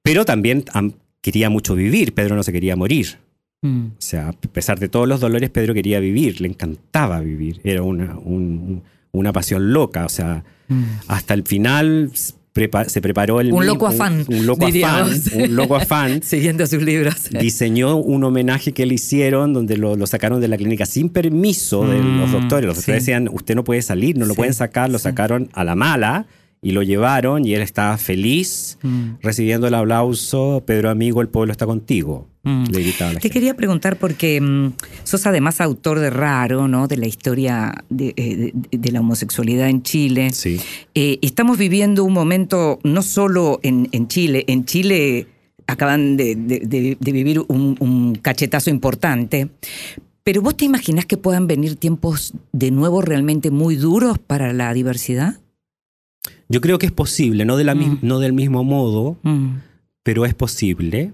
[0.02, 3.16] Pero también am, quería mucho vivir, Pedro no se quería morir.
[3.62, 3.86] Mm.
[3.86, 7.82] O sea, a pesar de todos los dolores, Pedro quería vivir, le encantaba vivir, era
[7.82, 10.82] una, un- una pasión loca, o sea, Mm.
[11.08, 12.10] hasta el final
[12.54, 16.22] prepa- se preparó el Un loco afán, un, loco afán, un loco afán.
[16.22, 17.30] Siguiendo sus libros.
[17.30, 21.86] Diseñó un homenaje que le hicieron donde lo, lo sacaron de la clínica sin permiso
[21.86, 22.66] de Mm, los doctores.
[22.66, 23.10] Los doctores sí.
[23.12, 25.04] decían, usted no puede salir, no lo Sí, pueden sacar, lo sí.
[25.04, 26.26] sacaron a la mala
[26.60, 30.62] y lo llevaron y él estaba feliz Mm, recibiendo el aplauso.
[30.66, 32.26] Pedro amigo, el pueblo está contigo.
[32.42, 32.64] mm.
[32.70, 33.30] Le Te gente.
[33.30, 34.72] quería preguntar porque mm,
[35.04, 36.88] sos además autor de Raro, ¿no?
[36.88, 40.30] De la historia de, eh, de- de la homosexualidad en Chile.
[40.32, 40.58] Sí.
[40.94, 45.26] Eh, estamos viviendo un momento no solo en, en Chile, en Chile
[45.66, 49.48] acaban de vivir un, un cachetazo importante,
[50.24, 54.72] pero vos te imaginás que puedan venir tiempos de nuevo realmente muy duros para la
[54.72, 55.36] diversidad?
[56.48, 57.98] Yo creo que es posible, no, de la mis- Mm.
[58.02, 59.56] no del mismo modo, Mm,
[60.02, 61.12] pero es posible.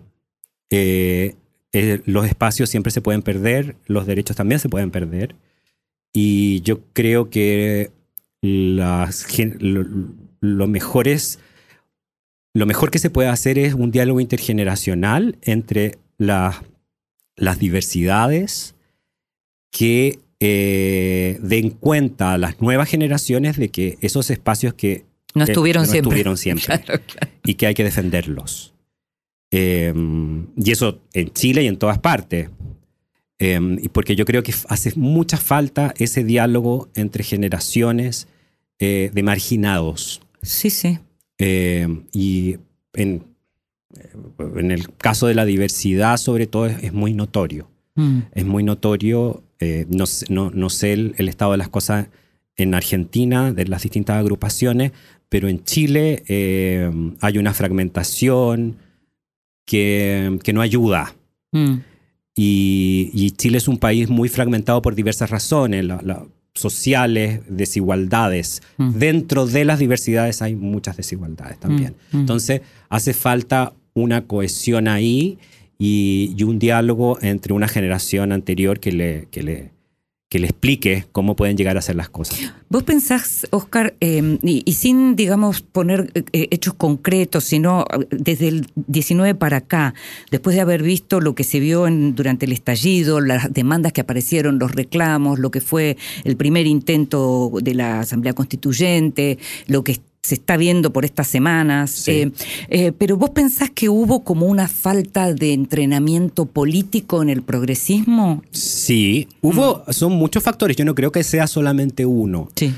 [0.70, 1.35] Eh,
[1.73, 5.35] eh, los espacios siempre se pueden perder, los derechos también se pueden perder.
[6.12, 7.90] Y yo creo que
[8.42, 9.27] las,
[9.59, 9.85] lo,
[10.40, 11.40] lo mejor es-
[12.55, 16.57] lo mejor que se puede hacer es un diálogo intergeneracional entre las
[17.37, 18.77] las diversidades
[19.73, 25.53] que eh, den cuenta a las nuevas generaciones de que esos espacios que No que
[25.53, 26.09] estuvieron no siempre.
[26.09, 27.33] estuvieron siempre Claro, claro.
[27.44, 28.75] y que hay que defenderlos.
[29.51, 29.92] Eh,
[30.57, 32.51] y eso en Chile y en todas partes.
[33.38, 38.29] Eh, porque yo creo que hace mucha falta ese diálogo entre generaciones
[38.79, 40.20] eh, de marginados.
[40.42, 40.99] Sí, sí.
[41.38, 42.57] Eh, y
[42.94, 43.25] en,
[44.57, 47.68] en el caso de la diversidad, sobre todo, es, es muy notorio.
[47.97, 51.68] Mm, Es muy notorio, eh, no, sé- no, no sé el, el estado de las
[51.68, 52.09] cosas
[52.57, 54.92] en Argentina, de las distintas agrupaciones,
[55.35, 56.88] pero en Chile eh,
[57.20, 58.77] hay una fragmentación
[59.66, 61.12] que, que no ayuda.
[61.51, 61.75] mm,
[62.37, 68.62] Y, y Chile es un país muy fragmentado por diversas razones, la- la- sociales, desigualdades.
[68.77, 68.90] Mm.
[68.92, 71.97] Dentro de las diversidades hay muchas desigualdades también.
[72.12, 72.20] Mm, mm.
[72.20, 75.37] Entonces hace falta una cohesión ahí
[75.81, 79.70] y, y un diálogo entre una generación anterior que le, que le,
[80.31, 82.41] que le explique cómo pueden llegar a hacer las cosas.
[82.69, 88.49] ¿Vos pensás, Oscar, eh, y, y sin, digamos, poner eh, hechos concretos, sino eh, desde
[88.49, 89.95] el 19 para acá,
[90.33, 94.01] después de haber visto lo que se vio en- durante el estallido, las demandas que
[94.01, 100.01] aparecieron, los reclamos, lo que fue el primer intento de la Asamblea Constituyente, lo que
[100.25, 102.11] se está viendo por estas semanas, Sí.
[102.13, 102.31] eh,
[102.71, 108.43] eh, pero vos pensás que hubo como una falta de entrenamiento político en el progresismo?
[108.51, 112.49] Sí, hubo, son muchos factores, yo no creo que sea solamente uno.
[112.57, 112.73] Sí.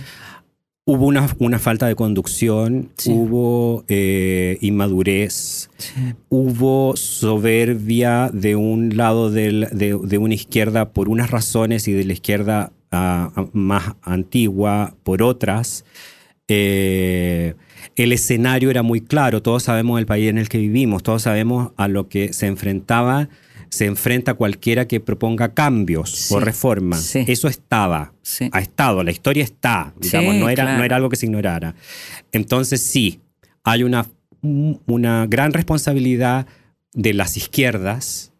[0.88, 3.12] Hubo una, una falta de conducción, Sí.
[3.12, 5.68] hubo eh, inmadurez,
[6.28, 12.04] hubo soberbia de un lado del- de, de una izquierda por unas razones y de
[12.04, 12.72] la izquierda
[13.52, 15.84] más antigua por otras.
[16.48, 17.54] Eh,
[17.96, 21.72] el escenario era muy claro, todos sabemos el país en el que vivimos, todos sabemos
[21.76, 23.28] a lo que se enfrentaba,
[23.68, 27.00] se enfrenta cualquiera que proponga cambios Sí, o reformas.
[27.02, 27.24] sí.
[27.26, 28.48] Eso estaba, Sí.
[28.52, 30.78] ha estado, la historia está, digamos, no, era, claro.
[30.78, 31.74] no era algo que se ignorara.
[32.32, 33.20] Entonces sí,
[33.64, 34.06] hay una,
[34.42, 36.46] una gran responsabilidad
[36.92, 38.32] de las izquierdas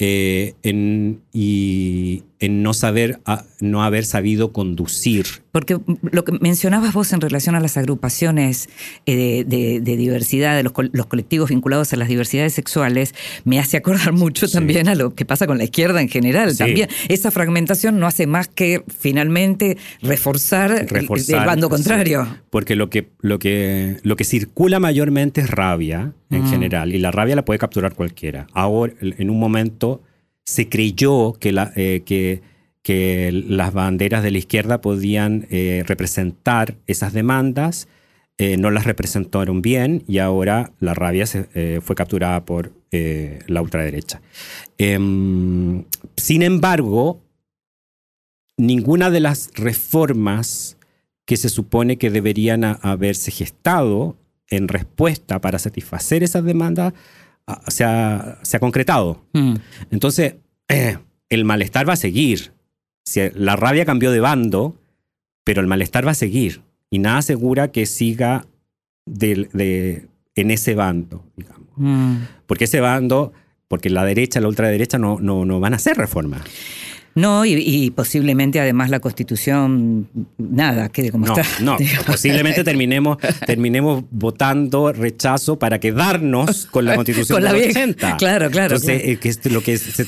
[0.00, 3.18] eh, en- y, en no saber,
[3.60, 5.26] no haber sabido conducir.
[5.50, 5.78] Porque
[6.12, 8.68] lo que mencionabas vos en relación a las agrupaciones
[9.06, 13.14] eh, de, de- de diversidad, de los, col- los colectivos vinculados a las diversidades sexuales,
[13.44, 16.52] me hace acordar mucho también a lo que pasa con la izquierda en general.
[16.52, 16.58] Sí.
[16.58, 21.70] También esa fragmentación no hace más que finalmente reforzar, el- reforzar el bando sí.
[21.72, 22.26] contrario.
[22.50, 26.50] Porque lo que, lo, que, lo que circula mayormente es rabia en Mm.
[26.50, 28.46] general, y la rabia la puede capturar cualquiera.
[28.52, 30.02] Ahora, en un momento,
[30.48, 32.42] se creyó eh, que,
[33.30, 37.86] las banderas de la izquierda podían eh, representar esas demandas,
[38.38, 44.22] eh, no las representaron bien, y ahora la rabia fue capturada por la ultraderecha.
[44.78, 45.84] Em,
[46.16, 47.20] sin embargo,
[48.56, 50.78] ninguna de las reformas
[51.26, 54.16] que se supone que deberían haberse gestado
[54.48, 56.94] en respuesta para satisfacer esas demandas
[57.68, 59.24] se ha, se ha concretado.
[59.32, 59.54] Mm.
[59.90, 60.34] Entonces,
[60.68, 62.52] eh, el malestar va a seguir.
[63.04, 64.76] Si la rabia cambió de bando,
[65.44, 66.62] pero el malestar va a seguir.
[66.90, 68.46] Y nada asegura que siga
[69.06, 71.68] de- en ese bando, digamos.
[71.76, 72.16] Mm.
[72.46, 73.32] Porque ese bando,
[73.66, 76.42] porque la derecha, la ultraderecha no, no, no van a hacer reformas.
[77.14, 81.62] No, y, y posiblemente además la constitución, nada, quede como No, está.
[81.62, 82.04] no, Digamos.
[82.06, 87.80] posiblemente terminemos, terminemos votando rechazo para quedarnos con la constitución Con la del vieja.
[87.80, 88.16] 80.
[88.18, 89.12] Claro, claro, Entonces, claro.
[89.12, 89.98] eh, es, lo que es,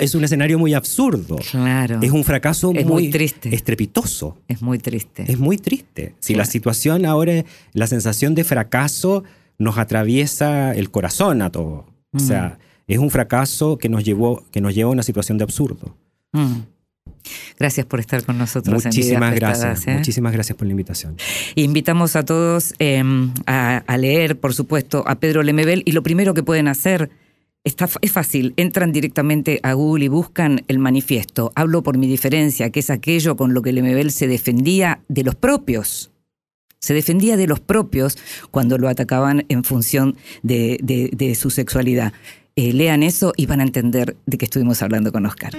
[0.00, 1.36] es, un escenario muy absurdo.
[1.50, 1.98] Claro.
[2.02, 3.54] Es un fracaso Es muy triste.
[3.54, 4.38] estrepitoso.
[4.48, 5.24] Es muy triste.
[5.28, 6.14] Es muy triste.
[6.20, 9.24] Si la situación ahora, la sensación de fracaso
[9.58, 11.84] nos atraviesa el corazón a todos.
[12.12, 15.44] O sea, es un fracaso que nos llevó, que nos lleva a una situación de
[15.44, 15.94] absurdo.
[16.32, 16.60] Mm.
[17.58, 18.84] Gracias por estar con nosotros.
[18.84, 19.86] en Muchísimas Vidas gracias.
[19.88, 19.94] ¿eh?
[19.96, 21.16] Muchísimas gracias por la invitación.
[21.56, 23.02] Invitamos a todos eh,
[23.46, 27.10] a, a leer, por supuesto, a Pedro Lemebel y lo primero que pueden hacer
[27.64, 31.50] está, es fácil, entran directamente a Google y buscan el manifiesto.
[31.54, 35.34] Hablo por mi diferencia, que es aquello con lo que Lemebel se defendía de los
[35.34, 36.10] propios.
[36.78, 38.16] Se defendía de los propios
[38.52, 42.12] cuando lo atacaban en función de, de- de su sexualidad.
[42.54, 45.52] Eh, lean eso y van a entender de qué estuvimos hablando con Oscar.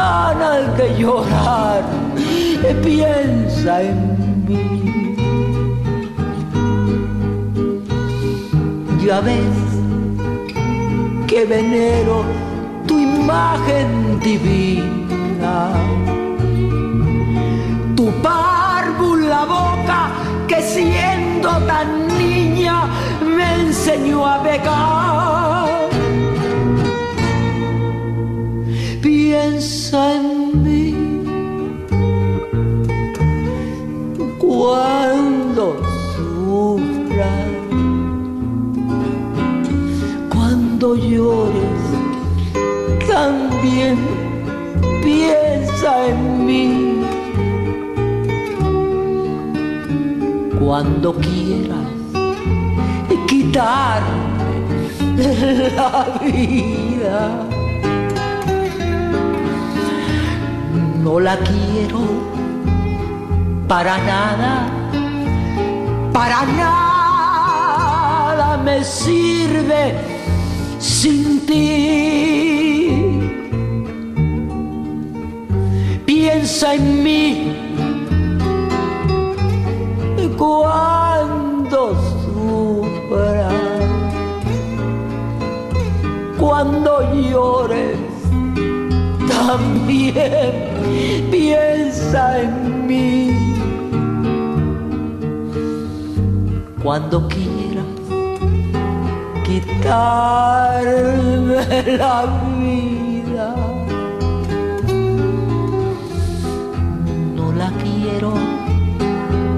[0.00, 1.82] Ganas de llorar,
[2.82, 3.98] piensa en
[4.46, 5.16] mí.
[9.04, 9.60] Ya ves
[11.30, 12.16] que venero
[12.86, 13.88] tu imagen
[14.28, 15.56] divina
[17.96, 20.00] tu párvula boca
[20.48, 21.88] que siendo tan
[22.22, 22.76] niña
[23.36, 25.39] me enseñó a pecar.
[29.60, 30.94] Piensa en mí
[34.38, 35.76] cuando
[36.16, 37.50] sufras,
[40.30, 41.82] cuando llores,
[43.06, 43.98] también
[45.04, 46.66] piensa en mí.
[50.58, 51.90] cuando quieras
[53.26, 54.40] quitarme
[55.76, 57.59] la vida.
[61.10, 62.02] No la quiero
[63.66, 64.68] para nada,
[66.12, 67.68] para nada
[68.58, 69.96] me sirve
[70.78, 71.66] sin ti.
[76.06, 77.56] Piensa en mí
[80.38, 81.80] cuando
[82.22, 83.52] sufras,
[86.38, 88.09] cuando llores,
[89.46, 93.54] también piensa en mí.
[96.82, 97.84] Cuando quieras
[99.44, 100.82] quitarme
[101.96, 102.26] la
[102.58, 103.54] vida,
[107.36, 108.32] no la quiero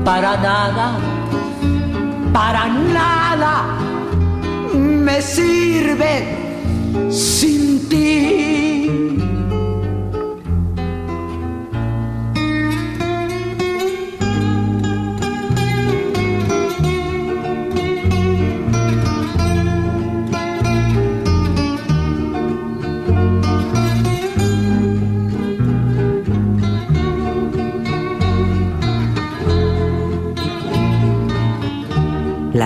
[0.04, 0.98] para nada,
[2.32, 3.78] para nada
[4.74, 6.12] me sirve
[7.10, 9.31] sin ti.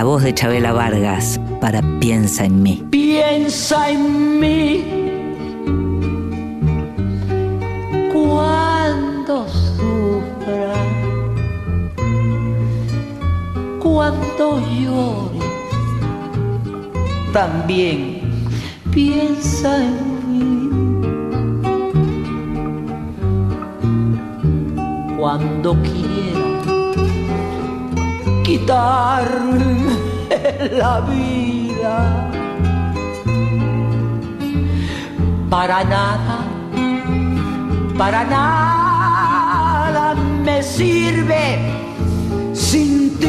[0.07, 2.81] Voz de Chabela Vargas para Piensa en mí.
[2.89, 4.85] Piensa en mí.
[8.13, 10.73] Cuando sufra,
[13.83, 15.45] cuando llore.
[17.33, 18.21] También.
[18.93, 19.97] Piensa en
[20.29, 20.69] mí.
[25.17, 26.46] Cuando quiera
[28.47, 29.67] quitarme
[30.79, 31.95] la vida.
[35.49, 36.37] Para nada,
[37.97, 41.59] para nada me sirve
[42.53, 43.27] sin ti.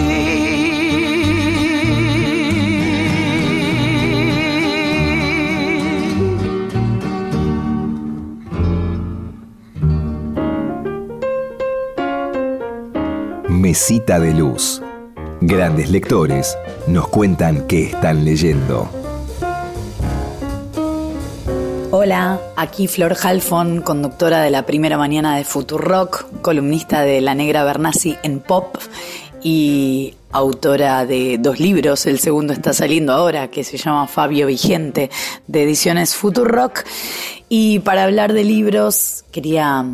[13.49, 14.81] Mesita de luz.
[15.41, 16.59] Grandes lectores
[16.89, 18.89] nos cuentan qué están leyendo.
[21.93, 27.63] Hola, aquí Flor Halfon, conductora de la primera mañana de Futurock, columnista de La Negra
[27.63, 28.79] Bernasi en Pop
[29.41, 32.07] y autora de dos libros.
[32.07, 35.09] El segundo está saliendo ahora, que se llama Fabio Vigente,
[35.47, 36.85] de ediciones Futurock.
[37.49, 39.85] Y para hablar de libros, quería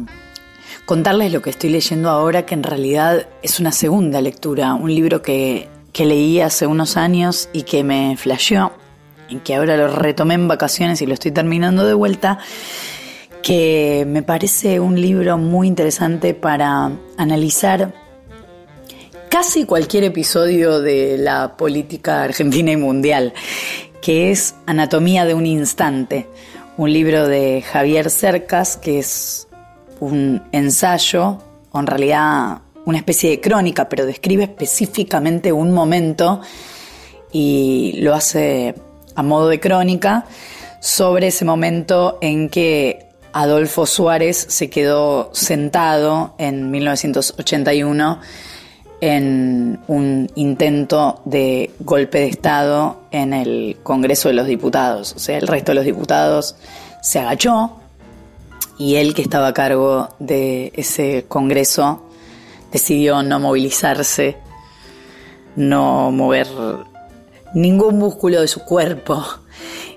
[0.87, 5.23] contarles lo que estoy leyendo ahora, que en realidad es una segunda lectura, un libro
[5.23, 8.73] que, que leí hace unos años y que me flasheó,
[9.29, 12.39] en que ahora lo retomé en vacaciones y lo estoy terminando de vuelta,
[13.43, 17.93] que me parece un libro muy interesante para analizar
[19.29, 23.35] casi cualquier episodio de la política argentina y mundial,
[24.01, 26.27] que es Anatomía de un Instante,
[26.77, 29.49] un libro de Javier Cercas, que es
[30.01, 31.39] un ensayo,
[31.73, 36.41] o en realidad una especie de crónica, pero describe específicamente un momento
[37.33, 38.75] y lo hace
[39.15, 40.27] a modo de crónica
[40.81, 48.21] sobre ese momento en que Adolfo Suárez se quedó sentado en 1981
[49.01, 55.15] en un intento de golpe de Estado en el Congreso de los Diputados.
[55.17, 56.57] O sea, el resto de los diputados
[57.03, 57.81] se agachó
[58.79, 62.03] y él que estaba a cargo de ese Congreso
[62.73, 64.37] decidió no movilizarse,
[65.57, 66.49] no mover
[67.55, 69.25] ningún músculo de su cuerpo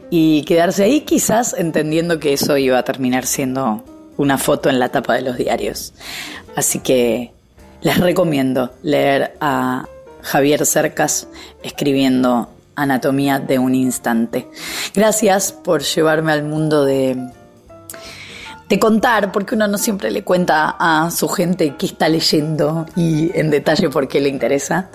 [0.10, 3.84] y quedarse ahí quizás entendiendo que eso iba a terminar siendo
[4.18, 5.94] una foto en la tapa de los diarios.
[6.56, 7.32] Así que
[7.82, 9.88] les recomiendo leer a
[10.22, 11.28] Javier Cercas
[11.64, 14.48] escribiendo Anatomía de un instante.
[14.94, 17.18] Gracias por llevarme al mundo de,
[18.70, 23.32] de contar, porque uno no siempre le cuenta a su gente qué está leyendo y
[23.38, 24.90] en detalle por qué le interesa.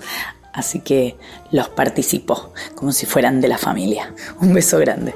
[0.53, 1.17] Así que
[1.51, 4.13] los participo como si fueran de la familia.
[4.39, 5.13] Un beso grande.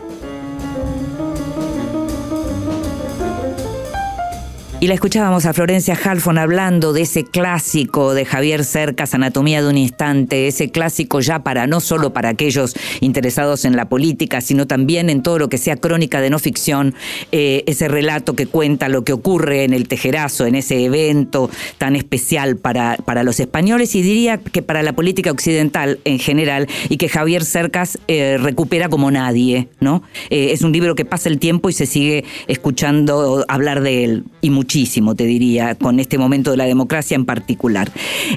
[4.80, 9.70] Y la escuchábamos a Florencia Halfon hablando de ese clásico de Javier Cercas, Anatomía de
[9.70, 14.68] un Instante, ese clásico ya para no solo para aquellos interesados en la política, sino
[14.68, 16.94] también en todo lo que sea crónica de no ficción,
[17.32, 21.50] eh, ese relato que cuenta lo que ocurre en el Tejerazo, en ese evento
[21.80, 26.68] tan especial para, para los españoles y diría que para la política occidental en general
[26.88, 30.04] y que Javier Cercas eh, recupera como nadie, ¿no?
[30.30, 34.24] Eh, es un libro que pasa el tiempo y se sigue escuchando hablar de él
[34.40, 37.90] y muchísimo, te diría, con este momento de la democracia en particular.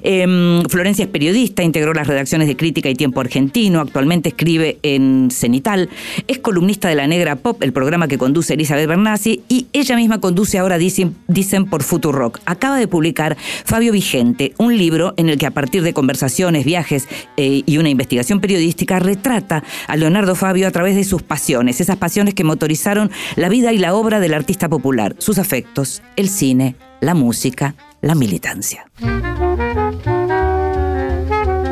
[0.05, 5.33] Eh, Florencia es periodista, integró las redacciones de Crítica y Tiempo Argentino, actualmente escribe en
[5.33, 5.89] Cenital,
[6.29, 10.21] es columnista de La Negra Pop, el programa que conduce Elizabeth Bernasi, y ella misma
[10.21, 12.39] conduce ahora Dicen, Dicen por Futurock.
[12.45, 17.09] Acaba de publicar Fabio Vigente, un libro en el que a partir de conversaciones, viajes
[17.39, 21.97] eh, y una investigación periodística retrata a Leonardo Fabio a través de sus pasiones, esas
[21.97, 26.77] pasiones que motorizaron la vida y la obra del artista popular, sus afectos, el cine,
[27.01, 28.85] la música, la militancia.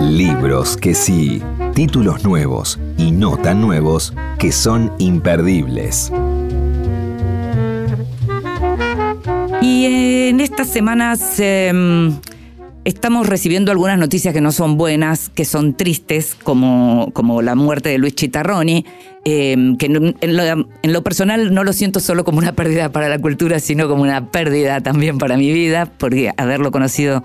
[0.00, 1.42] Libros que sí,
[1.74, 6.10] títulos nuevos y no tan nuevos que son imperdibles.
[9.60, 9.84] Y
[10.28, 12.10] en estas semanas eh,
[12.84, 17.90] estamos recibiendo algunas noticias que no son buenas, que son tristes, como, como la muerte
[17.90, 18.86] de Luis Chitarroni,
[19.30, 23.60] eh, que en, lo personal no lo siento solo como una pérdida para la cultura,
[23.60, 27.24] sino como una pérdida también para mi vida, porque haberlo conocido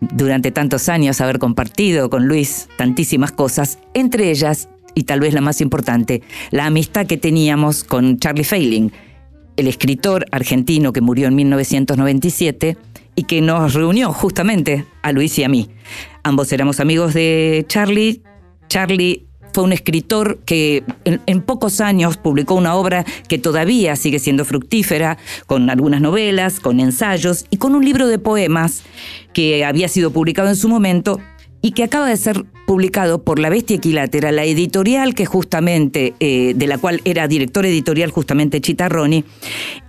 [0.00, 5.40] durante tantos años, haber compartido con Luis tantísimas cosas, entre ellas, y tal vez la
[5.40, 8.92] más importante, la amistad que teníamos con Charlie Failing,
[9.56, 12.76] el escritor argentino que murió en 1997
[13.14, 15.68] y que nos reunió justamente a Luis y a mí.
[16.22, 18.22] Ambos éramos amigos de Charlie,
[18.68, 24.44] Charlie fue un escritor que en, pocos años publicó una obra que todavía sigue siendo
[24.44, 28.82] fructífera, con algunas novelas, con ensayos y con un libro de poemas
[29.32, 31.20] que había sido publicado en su momento
[31.62, 36.54] y que acaba de ser publicado por La Bestia Equilátera, la editorial que justamente, eh,
[36.56, 39.24] de la cual era director editorial justamente Chitarroni,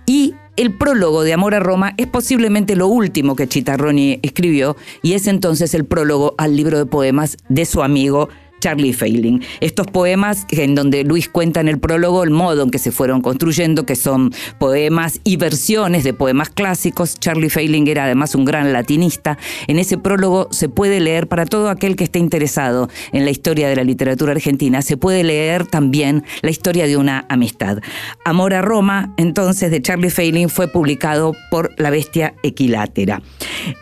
[0.06, 5.14] y el prólogo de Amor a Roma es posiblemente lo último que Chitarroni escribió, y
[5.14, 8.28] es entonces el prólogo al libro de poemas de su amigo
[8.62, 9.42] Charlie Failing.
[9.60, 13.20] Estos poemas en donde Luis cuenta en el prólogo el modo en que se fueron
[13.20, 17.18] construyendo, que son poemas y versiones de poemas clásicos.
[17.18, 19.36] Charlie Failing era además un gran latinista.
[19.66, 23.68] En ese prólogo se puede leer para todo aquel que esté interesado en la historia
[23.68, 27.78] de la literatura argentina, se puede leer también la historia de una amistad.
[28.24, 33.22] Amor a Roma, entonces, de Charlie Failing fue publicado por La Bestia Equilátera.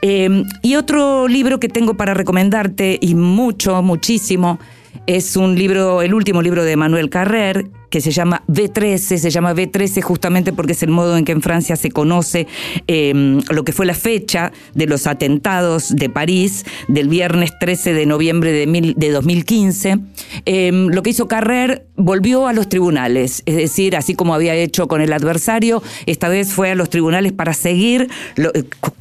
[0.01, 4.59] Eh, y otro libro que tengo para recomendarte, y mucho, muchísimo,
[5.07, 9.53] es un libro, el último libro de Manuel Carrer, que se llama V13, se llama
[9.53, 12.47] V13 justamente porque es el modo en que en Francia se conoce
[12.87, 18.07] eh, lo que fue la fecha de los atentados de París del viernes 13 de
[18.07, 19.99] noviembre de, mil, de 2015.
[20.47, 24.87] Eh, lo que hizo Carrer volvió a los tribunales, es decir, así como había hecho
[24.89, 28.53] con el adversario, esta vez fue a los tribunales para seguir lo,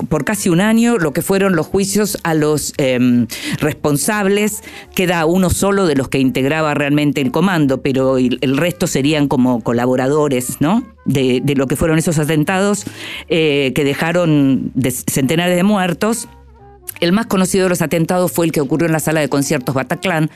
[0.10, 3.28] por casi un año lo que fueron los juicios a los eh,
[3.60, 4.64] responsables.
[4.96, 9.28] Queda uno solo de los que integraba realmente el comando, pero el resto estos serían
[9.28, 10.86] como colaboradores, ¿no?
[11.04, 12.86] De, lo que fueron esos atentados
[13.28, 16.30] eh, que dejaron de centenares de muertos.
[17.02, 19.76] El más conocido de los atentados fue el que ocurrió en la sala de conciertos
[19.76, 20.32] Bataclan.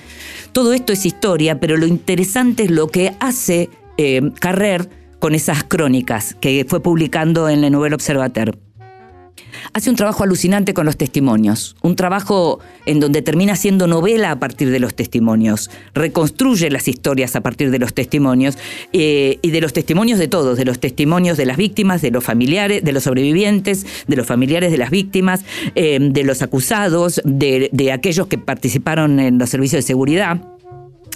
[0.52, 4.90] Todo esto es historia, pero lo interesante es lo que hace eh, Carrer
[5.20, 8.58] con esas crónicas que fue publicando en la Nouvelle Observateur
[9.74, 14.40] hace un trabajo alucinante con los testimonios, un trabajo en donde termina siendo novela a
[14.40, 18.58] partir de los testimonios, reconstruye las historias a partir de los testimonios
[18.92, 22.24] eh, y de los testimonios de todos, de los testimonios de las víctimas, de los
[22.24, 25.44] familiares, de los sobrevivientes, de los familiares de las víctimas,
[25.76, 30.53] eh, de los acusados, de, de aquellos que participaron en los servicios de seguridad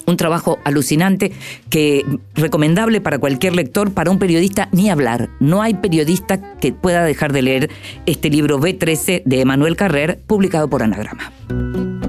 [0.08, 1.34] un trabajo alucinante
[1.70, 5.30] que recomendable para cualquier lector, para un periodista ni hablar.
[5.40, 7.70] No hay periodista que pueda dejar de leer
[8.06, 11.32] este libro B13 de Emanuel Carrer, publicado por Anagrama.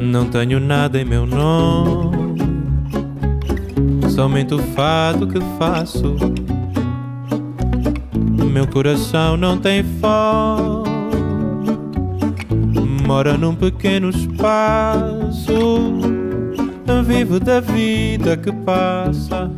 [0.00, 2.38] Não tenho nada em meu nome,
[4.14, 6.16] somente o fado que faço.
[8.14, 9.84] Meu coração não tem
[13.08, 15.48] mora num pequeno espaço.
[16.88, 19.50] Vivo da vida que pasa.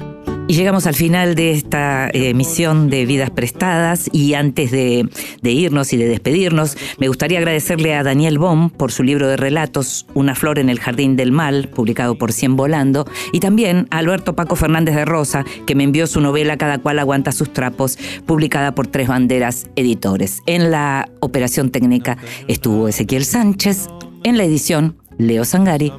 [0.49, 5.09] Y llegamos al final de esta emisión de Vidas Prestadas y antes de,
[5.41, 9.37] de, irnos y de despedirnos, me gustaría agradecerle a Daniel Baum por su libro de
[9.37, 13.99] relatos Una flor en el jardín del mal, publicado por Cien Volando, y también a
[13.99, 17.97] Alberto Paco Fernández de Rosa, que me envió su novela Cada cual aguanta sus trapos,
[18.27, 20.41] publicada por Tres Banderas Editores.
[20.47, 22.19] En la operación técnica
[22.49, 23.87] estuvo Ezequiel Sánchez,
[24.25, 25.93] en la edición Leo Sangari.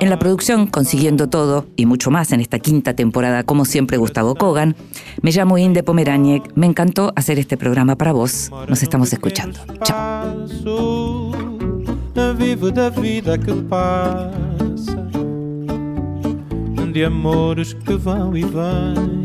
[0.00, 4.34] En la producción, consiguiendo todo y mucho más en esta quinta temporada, como siempre, Gustavo
[4.34, 4.76] Kogan.
[5.20, 6.52] Me llamo Inde Pomeraniec.
[6.54, 8.50] Me encantó hacer este programa para vos.
[8.68, 9.58] Nos estamos escuchando.
[9.84, 11.32] Chao.
[12.36, 15.06] Vivo da vida que pasa,
[16.92, 19.22] de amores que vão e vêm.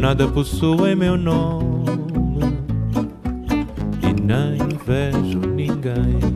[0.00, 1.86] Nada possui meu nome
[4.02, 6.35] e nem vejo ninguém.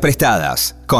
[0.00, 0.98] Prestadas con